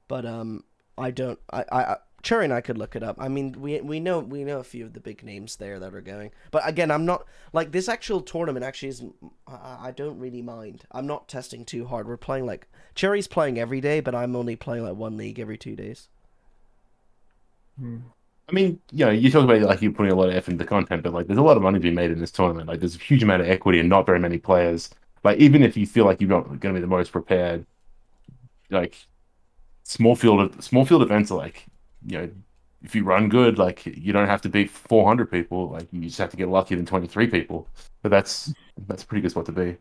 [0.08, 0.64] But um,
[0.96, 1.38] I don't.
[1.52, 3.16] I, I, Cherry and I could look it up.
[3.20, 5.94] I mean, we we know we know a few of the big names there that
[5.94, 6.30] are going.
[6.50, 8.64] But again, I'm not like this actual tournament.
[8.64, 9.04] Actually, is
[9.46, 10.84] I, I don't really mind.
[10.90, 12.08] I'm not testing too hard.
[12.08, 15.58] We're playing like Cherry's playing every day, but I'm only playing like one league every
[15.58, 16.08] two days.
[17.78, 17.98] Hmm.
[18.48, 20.64] I mean, you know, you talk about like you're putting a lot of effort into
[20.64, 22.68] content, but like there's a lot of money to be made in this tournament.
[22.68, 24.88] Like there's a huge amount of equity and not very many players.
[25.24, 27.66] Like even if you feel like you're not going to be the most prepared,
[28.70, 28.96] like
[29.82, 31.66] small field small field events are like,
[32.06, 32.30] you know,
[32.82, 35.70] if you run good, like you don't have to beat 400 people.
[35.70, 37.68] Like you just have to get luckier than 23 people.
[38.02, 38.52] But that's
[38.86, 39.76] that's a pretty good spot to be.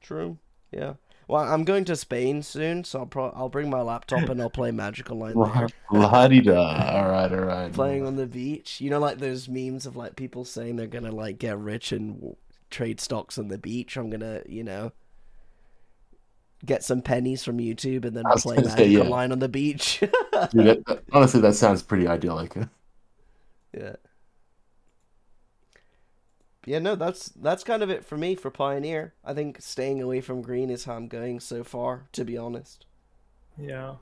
[0.00, 0.38] True.
[0.72, 0.94] Yeah.
[1.28, 4.50] Well, I'm going to Spain soon, so I'll pro- I'll bring my laptop and I'll
[4.50, 5.68] play Magic Online there.
[5.92, 6.96] La di da.
[6.96, 7.72] All right, all right.
[7.72, 8.80] Playing on the beach.
[8.80, 12.16] You know, like those memes of like people saying they're gonna like get rich and
[12.16, 12.36] w-
[12.70, 13.96] trade stocks on the beach.
[13.96, 14.92] I'm gonna, you know,
[16.64, 19.00] get some pennies from YouTube and then I was play gonna Magic say, yeah.
[19.00, 20.00] Online on the beach.
[20.50, 22.54] Dude, that, that- honestly, that sounds pretty idyllic.
[23.76, 23.96] yeah.
[26.64, 29.14] Yeah, no, that's that's kind of it for me for Pioneer.
[29.24, 32.86] I think staying away from green is how I'm going so far, to be honest.
[33.58, 33.96] Yeah.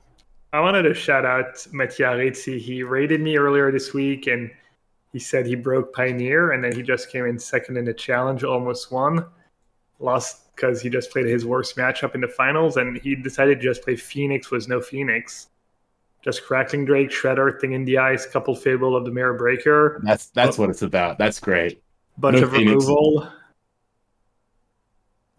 [0.52, 2.58] I wanted to shout out Mattiarizzi.
[2.58, 4.50] He rated me earlier this week and
[5.12, 8.44] he said he broke Pioneer and then he just came in second in the challenge,
[8.44, 9.24] almost won.
[10.00, 13.64] Lost because he just played his worst matchup in the finals and he decided to
[13.64, 15.48] just play Phoenix was no Phoenix.
[16.22, 20.26] Just Crackling Drake, Shredder, Thing in the Ice, couple Fable of the Mirror Breaker, That's
[20.26, 21.16] that's what it's about.
[21.18, 21.82] That's great.
[22.18, 22.86] bunch No of Phoenix.
[22.86, 23.28] removal.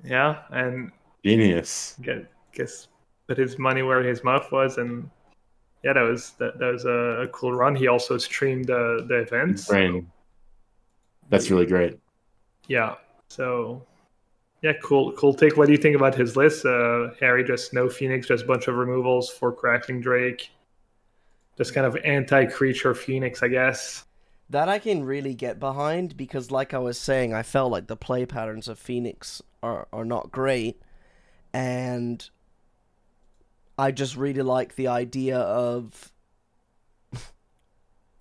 [0.04, 0.92] Yeah, and
[1.24, 2.00] Genius.
[2.02, 2.88] get guess
[3.28, 5.10] put his money where his mouth was and
[5.84, 9.16] yeah that was that, that was a, a cool run he also streamed the the
[9.22, 10.12] events Brain.
[11.30, 12.00] That's really great.
[12.68, 12.96] yeah
[13.30, 13.86] so
[14.62, 17.90] yeah cool cool take what do you think about his list uh harry just no
[17.90, 20.50] phoenix just a bunch of removals for crackling drake
[21.58, 24.06] just kind of anti-creature phoenix i guess
[24.50, 27.96] That I can really get behind because, like I was saying, I felt like the
[27.96, 30.82] play patterns of Phoenix are, are not great.
[31.54, 32.30] And
[33.78, 36.12] I just really like the idea of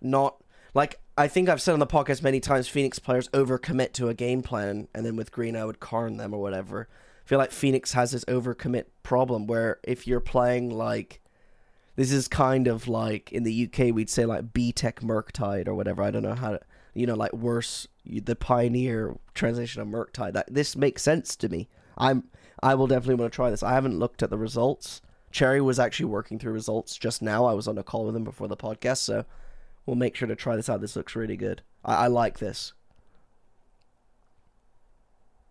[0.01, 0.37] not.
[0.73, 4.15] Like, I think I've said on the podcast many times Phoenix players overcommit to a
[4.15, 6.89] game plan, and then with Green, I would carn them or whatever.
[7.23, 11.21] I feel like Phoenix has this overcommit problem where if you're playing like
[11.97, 15.75] this is kind of like in the UK we'd say like B Tech Murktide or
[15.75, 16.03] whatever.
[16.03, 16.61] I don't know how to,
[16.95, 20.33] you know, like worse the Pioneer translation of Murktide.
[20.33, 21.69] That this makes sense to me.
[21.99, 22.31] I'm
[22.63, 23.63] I will definitely want to try this.
[23.63, 25.03] I haven't looked at the results.
[25.33, 27.45] Cherry was actually working through results just now.
[27.45, 29.27] I was on a call with him before the podcast, so
[29.87, 30.81] we'll make sure to try this out.
[30.81, 31.63] This looks really good.
[31.85, 32.73] I, I like this.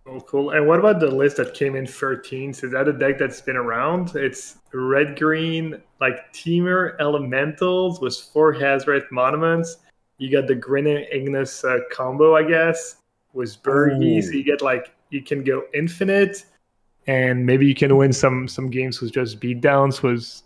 [0.06, 0.52] Oh, cool.
[0.52, 2.64] And what about the list that came in 13th?
[2.64, 4.16] Is that a deck that's been around?
[4.16, 9.78] It's red green, like Temur Elementals with four Hazoret Monuments.
[10.18, 12.98] You got the Grinning Ignis uh, combo, I guess,
[13.34, 14.24] with Birgi.
[14.24, 16.46] So you get like, you can go infinite,
[17.08, 20.02] and maybe you can win some some games with just beatdowns.
[20.02, 20.44] Was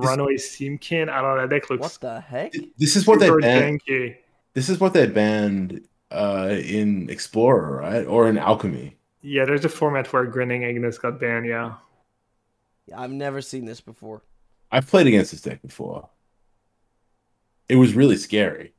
[0.00, 1.08] Runaway Steamkin?
[1.08, 1.40] I don't know.
[1.46, 2.52] That deck looks What the heck?
[2.78, 3.80] This is what they super banned.
[3.84, 4.16] janky.
[4.54, 8.06] This is what they banned uh, in Explorer, right?
[8.06, 8.96] Or in Alchemy.
[9.22, 11.46] Yeah, there's a format where Grinning Ignis got banned.
[11.46, 11.74] Yeah.
[12.96, 14.22] I've never seen this before.
[14.72, 16.08] I've played against this deck before.
[17.68, 18.72] It was really scary.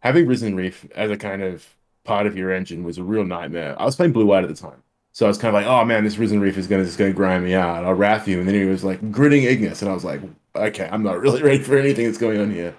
[0.00, 1.64] Having Risen Reef as a kind of
[2.04, 3.80] part of your engine was a real nightmare.
[3.80, 4.82] I was playing Blue White at the time.
[5.12, 7.12] So I was kind of like, oh man, this Risen Reef is gonna just gonna
[7.12, 7.84] grind me out.
[7.84, 8.38] I'll wrath you.
[8.38, 10.20] And then he was like Grinning Ignis, and I was like,
[10.58, 12.74] okay, I'm not really ready for anything that's going on here.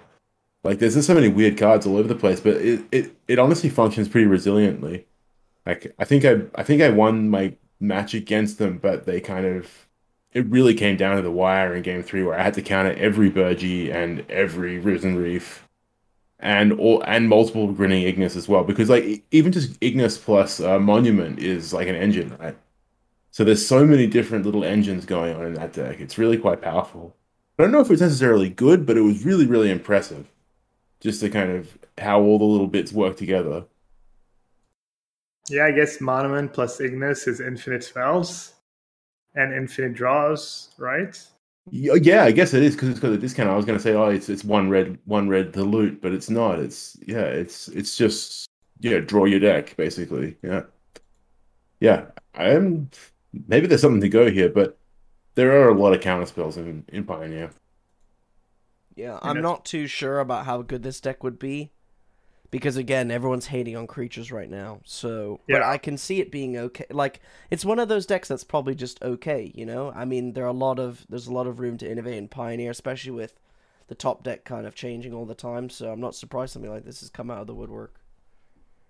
[0.64, 3.38] Like there's just so many weird cards all over the place, but it, it, it
[3.38, 5.04] honestly functions pretty resiliently.
[5.64, 9.46] Like I think I I think I won my match against them, but they kind
[9.46, 9.86] of
[10.32, 12.92] it really came down to the wire in game three where I had to counter
[12.94, 15.66] every Birgi and every Risen Reef
[16.40, 18.64] and all and multiple grinning Ignis as well.
[18.64, 22.56] Because like even just Ignis plus uh, Monument is like an engine, right?
[23.30, 26.00] So there's so many different little engines going on in that deck.
[26.00, 27.14] It's really quite powerful.
[27.58, 30.26] I don't know if it was necessarily good, but it was really, really impressive.
[31.00, 33.64] Just to kind of how all the little bits work together.
[35.48, 38.54] Yeah, I guess Monument plus Ignis is infinite spells
[39.34, 41.16] and infinite draws, right?
[41.68, 43.48] Uh, yeah, I guess it is because it's got a discount.
[43.48, 46.30] I was gonna say, oh, it's it's one red, one red to loot, but it's
[46.30, 46.58] not.
[46.58, 48.48] It's yeah, it's it's just
[48.80, 50.36] yeah, draw your deck basically.
[50.42, 50.62] Yeah,
[51.80, 52.06] yeah.
[52.34, 52.90] I'm
[53.48, 54.78] maybe there's something to go here, but
[55.38, 57.50] there are a lot of counter spells in in Pioneer.
[58.96, 61.70] Yeah, I'm not too sure about how good this deck would be.
[62.50, 64.80] Because again, everyone's hating on creatures right now.
[64.84, 66.86] So, but I can see it being okay.
[66.90, 67.20] Like
[67.50, 69.92] it's one of those decks that's probably just okay, you know?
[69.94, 72.26] I mean, there are a lot of there's a lot of room to innovate in
[72.26, 73.38] Pioneer, especially with
[73.86, 76.84] the top deck kind of changing all the time, so I'm not surprised something like
[76.84, 78.00] this has come out of the woodwork.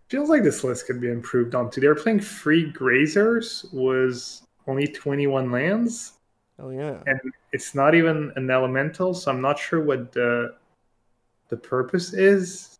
[0.09, 1.80] Feels like this list could be improved on too.
[1.82, 6.14] They were playing free grazers was only 21 lands,
[6.61, 7.02] Oh yeah.
[7.06, 7.20] and
[7.52, 10.54] it's not even an elemental, so I'm not sure what the
[11.48, 12.78] the purpose is.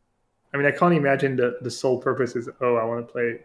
[0.53, 3.41] I mean, I can't imagine the the sole purpose is oh, I want to play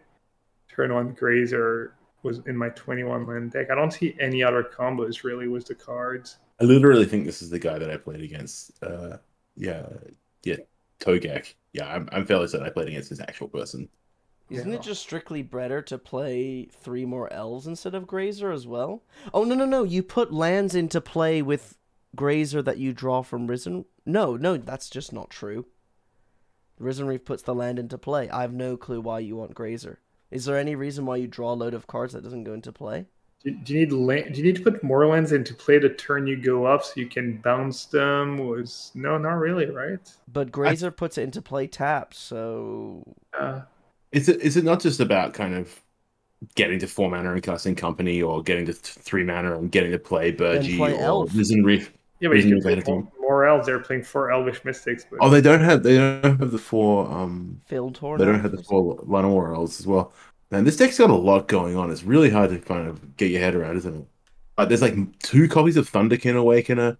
[0.68, 3.70] turn one Grazer was in my 21 land deck.
[3.70, 6.38] I don't see any other combos really with the cards.
[6.60, 8.72] I literally think this is the guy that I played against.
[8.82, 9.18] Uh,
[9.56, 9.86] yeah,
[10.42, 10.56] yeah,
[11.00, 11.54] Togek.
[11.72, 13.88] Yeah, I'm, I'm fairly certain I played against this actual person.
[14.50, 14.76] Isn't Yeah.
[14.76, 19.02] it just strictly better to play three more elves instead of Grazer as well?
[19.32, 19.84] Oh no no no!
[19.84, 21.78] You put lands into play with
[22.14, 23.86] Grazer that you draw from Risen.
[24.04, 25.66] No no, that's just not true.
[26.78, 28.28] Risen Reef puts the land into play.
[28.28, 30.00] I have no clue why you want Grazer.
[30.30, 32.72] Is there any reason why you draw a load of cards that doesn't go into
[32.72, 33.06] play?
[33.44, 35.90] Do, do you need land, do you need to put more lands into play the
[35.90, 38.38] turn you go up so you can bounce them?
[38.38, 40.00] Was no, not really, right?
[40.32, 43.04] But Grazer puts it into play tapped, so
[43.38, 43.60] Uh,
[44.14, 45.80] Is it is it not just about kind of
[46.56, 49.98] getting to four mana and casting company, or getting to three mana and getting to
[49.98, 51.34] play Birgi play or Elf.
[51.34, 51.92] Risen Reef?
[52.20, 53.66] yeah, but you Isn't can play more, more elves.
[53.66, 57.10] They're playing four elvish mystics, but Oh, they don't have they don't have the four
[57.10, 58.18] um Phil Torn.
[58.18, 60.12] they don't have the four Llanowar elves as well.
[60.50, 61.90] Man, this deck's got a lot going on.
[61.90, 64.06] It's really hard to kind of get your head around, isn't it?
[64.56, 66.96] Like, there's like two copies of Thunderkin Awakener,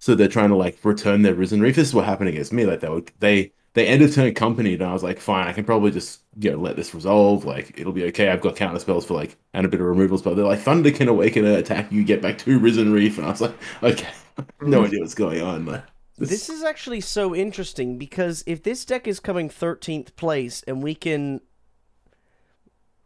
[0.00, 1.76] so they're trying to like return their Risen Reef.
[1.76, 2.66] This is what happened against me.
[2.66, 5.52] Like they were, they they end of turn company, and I was like, fine, I
[5.52, 7.44] can probably just you know let this resolve.
[7.44, 8.28] Like it'll be okay.
[8.28, 10.34] I've got counter spells for like and a bit of removal spell.
[10.34, 13.54] They're like Thunderkin Awakener attack you, get back two Risen Reef, and I was like,
[13.82, 14.08] okay,
[14.60, 14.86] no mm.
[14.86, 15.66] idea what's going on.
[15.66, 15.84] Like,
[16.18, 20.94] This is actually so interesting because if this deck is coming 13th place and we
[20.94, 21.40] can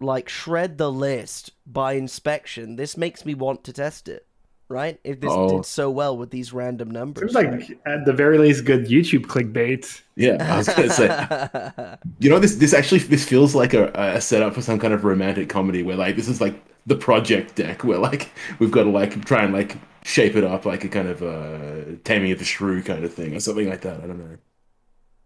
[0.01, 4.27] like shred the list by inspection, this makes me want to test it.
[4.69, 4.99] Right?
[5.05, 5.59] If this Oh.
[5.59, 7.33] did so well with these random numbers.
[7.33, 10.03] seems like at the very least good YouTube clickbait.
[10.17, 11.99] yeah, I was gonna say.
[12.19, 15.05] You know, this this actually this feels like a, a setup for some kind of
[15.05, 18.91] romantic comedy where like this is like the project deck where like we've got to
[18.91, 22.45] like try and like shape it up like a kind of uh taming of the
[22.45, 24.03] shrew kind of thing or something like that.
[24.03, 24.37] I don't know.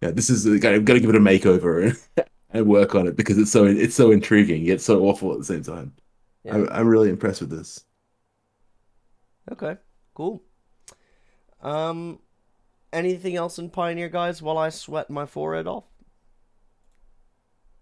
[0.03, 3.07] Yeah, this is got to got to give it a makeover and, and work on
[3.07, 5.95] it because it's so it's so intriguing yet so awful at the same time.
[6.45, 6.55] Yeah.
[6.57, 7.85] I'm I'm really impressed with this.
[9.51, 9.77] Okay,
[10.15, 10.43] cool.
[11.61, 12.21] Um,
[12.93, 14.41] anything else in Pioneer, guys?
[14.41, 15.85] While I sweat my forehead off.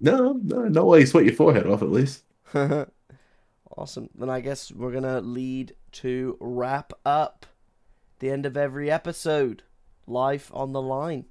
[0.00, 2.22] No, no, no way you sweat your forehead off at least.
[3.76, 4.10] awesome.
[4.14, 7.46] Then I guess we're gonna lead to wrap up
[8.20, 9.62] the end of every episode.
[10.06, 11.26] Life on the line.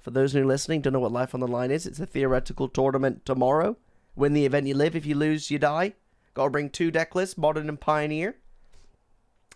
[0.00, 1.86] For those who are listening, don't know what Life on the Line is.
[1.86, 3.78] It's a theoretical tournament tomorrow.
[4.14, 4.94] Win the event, you live.
[4.94, 5.94] If you lose, you die.
[6.34, 8.36] Gotta bring two deck lists, Modern and Pioneer.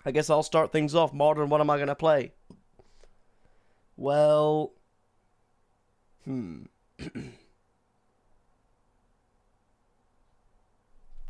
[0.04, 1.12] I guess I'll start things off.
[1.12, 2.32] Modern, what am I gonna play?
[3.96, 4.72] Well,
[6.24, 6.62] hmm.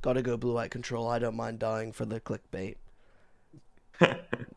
[0.02, 1.08] Gotta go blue light control.
[1.08, 2.76] I don't mind dying for the clickbait.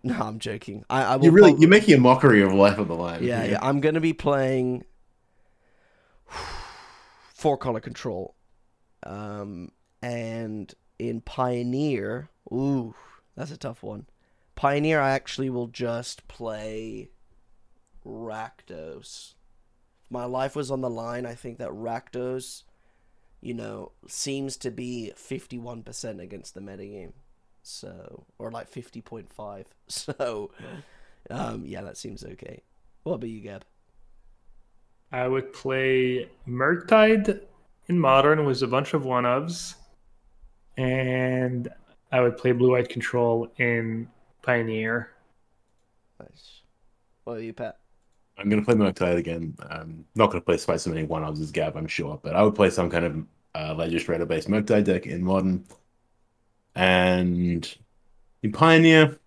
[0.03, 0.85] no, I'm joking.
[0.89, 3.23] I, I You're really prob- you're making a mockery of life on the line.
[3.23, 3.59] yeah, yeah.
[3.61, 4.83] I'm gonna be playing
[7.33, 8.35] four color control,
[9.03, 9.71] um,
[10.03, 12.93] and in Pioneer, ooh,
[13.35, 14.05] that's a tough one.
[14.55, 17.09] Pioneer, I actually will just play
[18.05, 19.33] Rakdos.
[20.03, 22.63] If my life was on the line, I think that Rakdos,
[23.39, 27.13] you know, seems to be 51% against the metagame.
[27.63, 29.65] So, or like 50.5.
[29.87, 30.51] So,
[31.29, 32.63] um, yeah, that seems okay.
[33.03, 33.65] What about you, Gab?
[35.11, 37.41] I would play Murktide
[37.87, 39.75] in Modern with a bunch of one ofs,
[40.77, 41.67] and
[42.11, 44.07] I would play Blue White Control in
[44.41, 45.11] Pioneer.
[46.19, 46.61] Nice.
[47.23, 47.79] What about you, Pat?
[48.37, 49.55] I'm gonna play Murktide again.
[49.69, 52.41] I'm not gonna play quite so many one ofs as Gab, I'm sure, but I
[52.41, 55.65] would play some kind of uh, Ledger Shredder based Murktide deck in Modern.
[56.75, 57.77] And
[58.41, 59.19] in Pioneer,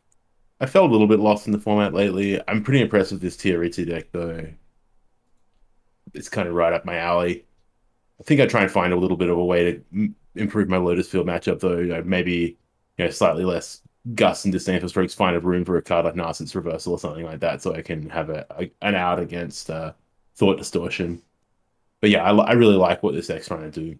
[0.60, 2.40] I felt a little bit lost in the format lately.
[2.48, 4.48] I'm pretty impressed with this tier 2 deck though.
[6.12, 7.44] It's kind of right up my alley.
[8.20, 10.68] I think I try and find a little bit of a way to m- improve
[10.68, 11.78] my Lotus Field matchup though.
[11.78, 12.58] You know, maybe
[12.98, 13.82] you know slightly less
[14.14, 17.24] Gus and for strokes, find a room for a card like Narset's Reversal or something
[17.24, 19.92] like that, so I can have a, a an out against uh,
[20.36, 21.22] Thought Distortion.
[22.00, 23.98] But yeah, I, I really like what this deck's trying to do.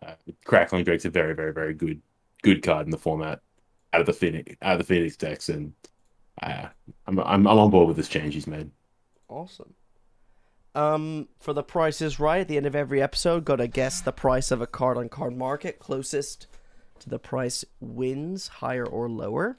[0.00, 0.14] Uh,
[0.44, 2.00] Crackling Drake's a very, very, very good
[2.42, 3.40] good card in the format
[3.92, 5.72] out of the Phoenix out of the Phoenix decks, and
[6.40, 6.68] uh,
[7.08, 8.70] I'm, I'm I'm on board with this change he's made.
[9.28, 9.74] Awesome.
[10.74, 14.52] Um, for the prices Right, at the end of every episode, gotta guess the price
[14.52, 15.80] of a card on Cardmarket.
[15.80, 16.48] Closest to
[17.04, 19.58] the price wins, higher or lower.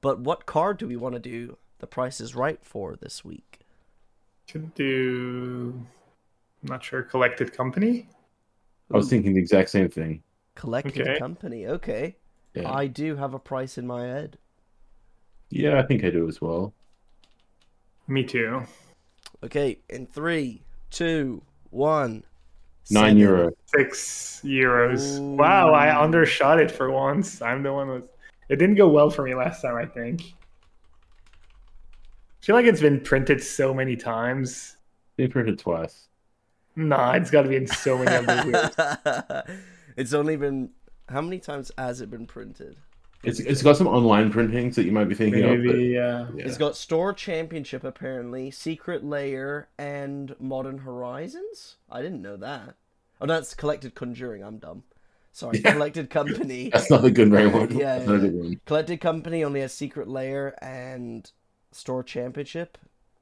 [0.00, 3.60] But what card do we want to do the Price is Right for this week?
[4.48, 5.74] Could do,
[6.62, 8.08] I'm not sure, Collected Company.
[8.92, 10.22] I was Ooh, thinking the exact same thing.
[10.56, 11.14] Collected Okay.
[11.14, 11.64] Company.
[11.64, 12.16] Okay.
[12.54, 14.38] Yeah, I do have a price in my head.
[15.50, 16.74] yeah, I think I do as well.
[18.06, 18.62] Me too.
[19.44, 22.24] Okay, in three, two, one.
[22.90, 23.50] Nine euro.
[23.66, 25.18] Six euros.
[25.18, 25.36] Ooh.
[25.36, 27.40] Wow, I undershot it for once.
[27.40, 28.04] I'm the one with.
[28.48, 30.22] It didn't go well for me last time, I think.
[30.22, 34.76] I feel like it's been printed so many times.
[35.16, 36.08] They printed twice.
[36.76, 39.60] Nah, it's got to be in so many of the weird.
[39.96, 40.70] it's only been
[41.08, 42.76] how many times has it been printed?
[43.24, 45.50] It's it's got some online printings that you might be thinking of.
[45.50, 46.26] Maybe, but- yeah.
[46.36, 51.76] It's got Store Championship apparently, Secret Lair, and Modern Horizons.
[51.90, 52.74] I didn't know that.
[53.20, 54.42] Oh, that's Collected Conjuring.
[54.42, 54.82] I'm dumb.
[55.32, 55.72] Sorry, Yeah.
[55.72, 56.68] Collected Company.
[56.72, 57.70] That's not a good very one.
[57.76, 58.28] Yeah, That's not a yeah.
[58.30, 58.60] good one.
[58.66, 61.28] Collected Company only has Secret Lair and
[61.72, 62.78] Store Championship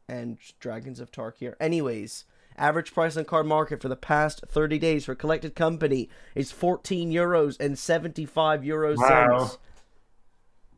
[0.08, 1.54] and Dragons of Tarkir.
[1.58, 2.26] Anyways,
[2.58, 7.58] average price on Cardmarket for the past 30 days for Collected Company is 14 euros
[7.58, 9.38] and 75 euro Wow.
[9.38, 9.58] cents.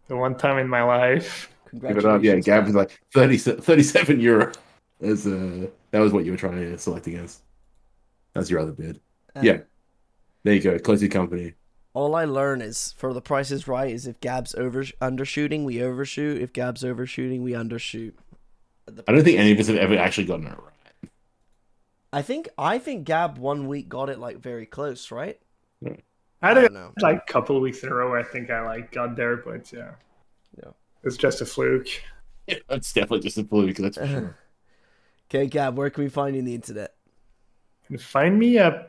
[0.08, 1.50] The one time in my life.
[1.70, 2.24] Congratulations.
[2.24, 4.52] Yeah, Gab was like 30, 37 euro.
[5.00, 7.42] As uh, that was what you were trying to select against.
[8.32, 9.00] That's your other bid.
[9.34, 9.58] And yeah.
[10.44, 10.78] There you go.
[10.78, 11.54] Closey Company.
[11.94, 15.82] All I learn is for the price is right is if Gab's over undershooting, we
[15.82, 16.42] overshoot.
[16.42, 18.12] If Gab's overshooting, we undershoot.
[19.08, 21.10] I don't think any of us have ever actually gotten it right.
[22.12, 25.38] I think I think Gab one week got it like very close, right?
[25.84, 25.96] I
[26.44, 26.92] I had don't know.
[27.00, 29.38] like a couple of weeks in a row where I think I like got there,
[29.38, 29.92] but yeah.
[30.56, 30.70] Yeah.
[31.02, 31.88] It's just a fluke.
[32.46, 33.76] Yeah, that's definitely just a fluke.
[33.76, 34.38] That's for sure.
[35.30, 36.94] Okay, Gab, where can we find you on the internet?
[37.88, 38.82] And find me uh,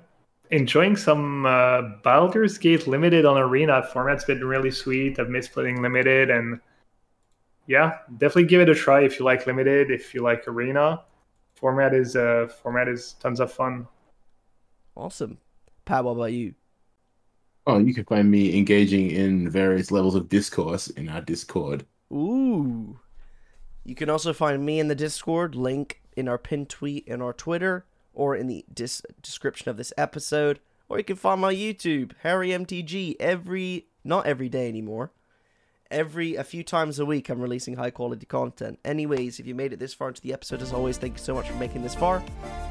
[0.52, 3.82] enjoying some uh, Baldur's Gate Limited on Arena.
[3.82, 5.18] Format's been really sweet.
[5.18, 6.60] I've missed playing Limited, and
[7.68, 9.90] yeah, definitely give it a try if you like Limited.
[9.90, 11.02] If you like Arena,
[11.56, 13.88] format is uh, format is tons of fun.
[14.96, 15.38] Awesome.
[15.86, 16.54] Pat, what about you?
[17.68, 21.86] Oh, you can find me engaging in various levels of discourse in our Discord.
[22.12, 23.00] Ooh.
[23.84, 27.34] You can also find me in the Discord, link in our pinned tweet in our
[27.34, 30.60] Twitter, or in the dis- description of this episode.
[30.90, 35.12] Or you can find my YouTube, Harry MTG, every not every day anymore.
[35.92, 38.80] Every a few times a week I'm releasing high quality content.
[38.86, 41.34] Anyways, if you made it this far into the episode, as always, thank you so
[41.34, 42.24] much for making this far.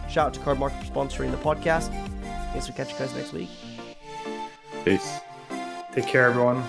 [0.09, 1.93] Shout out to Card Market for sponsoring the podcast.
[2.55, 3.49] Guess we'll catch you guys next week.
[4.85, 5.21] Peace.
[5.93, 6.63] Take care, everyone.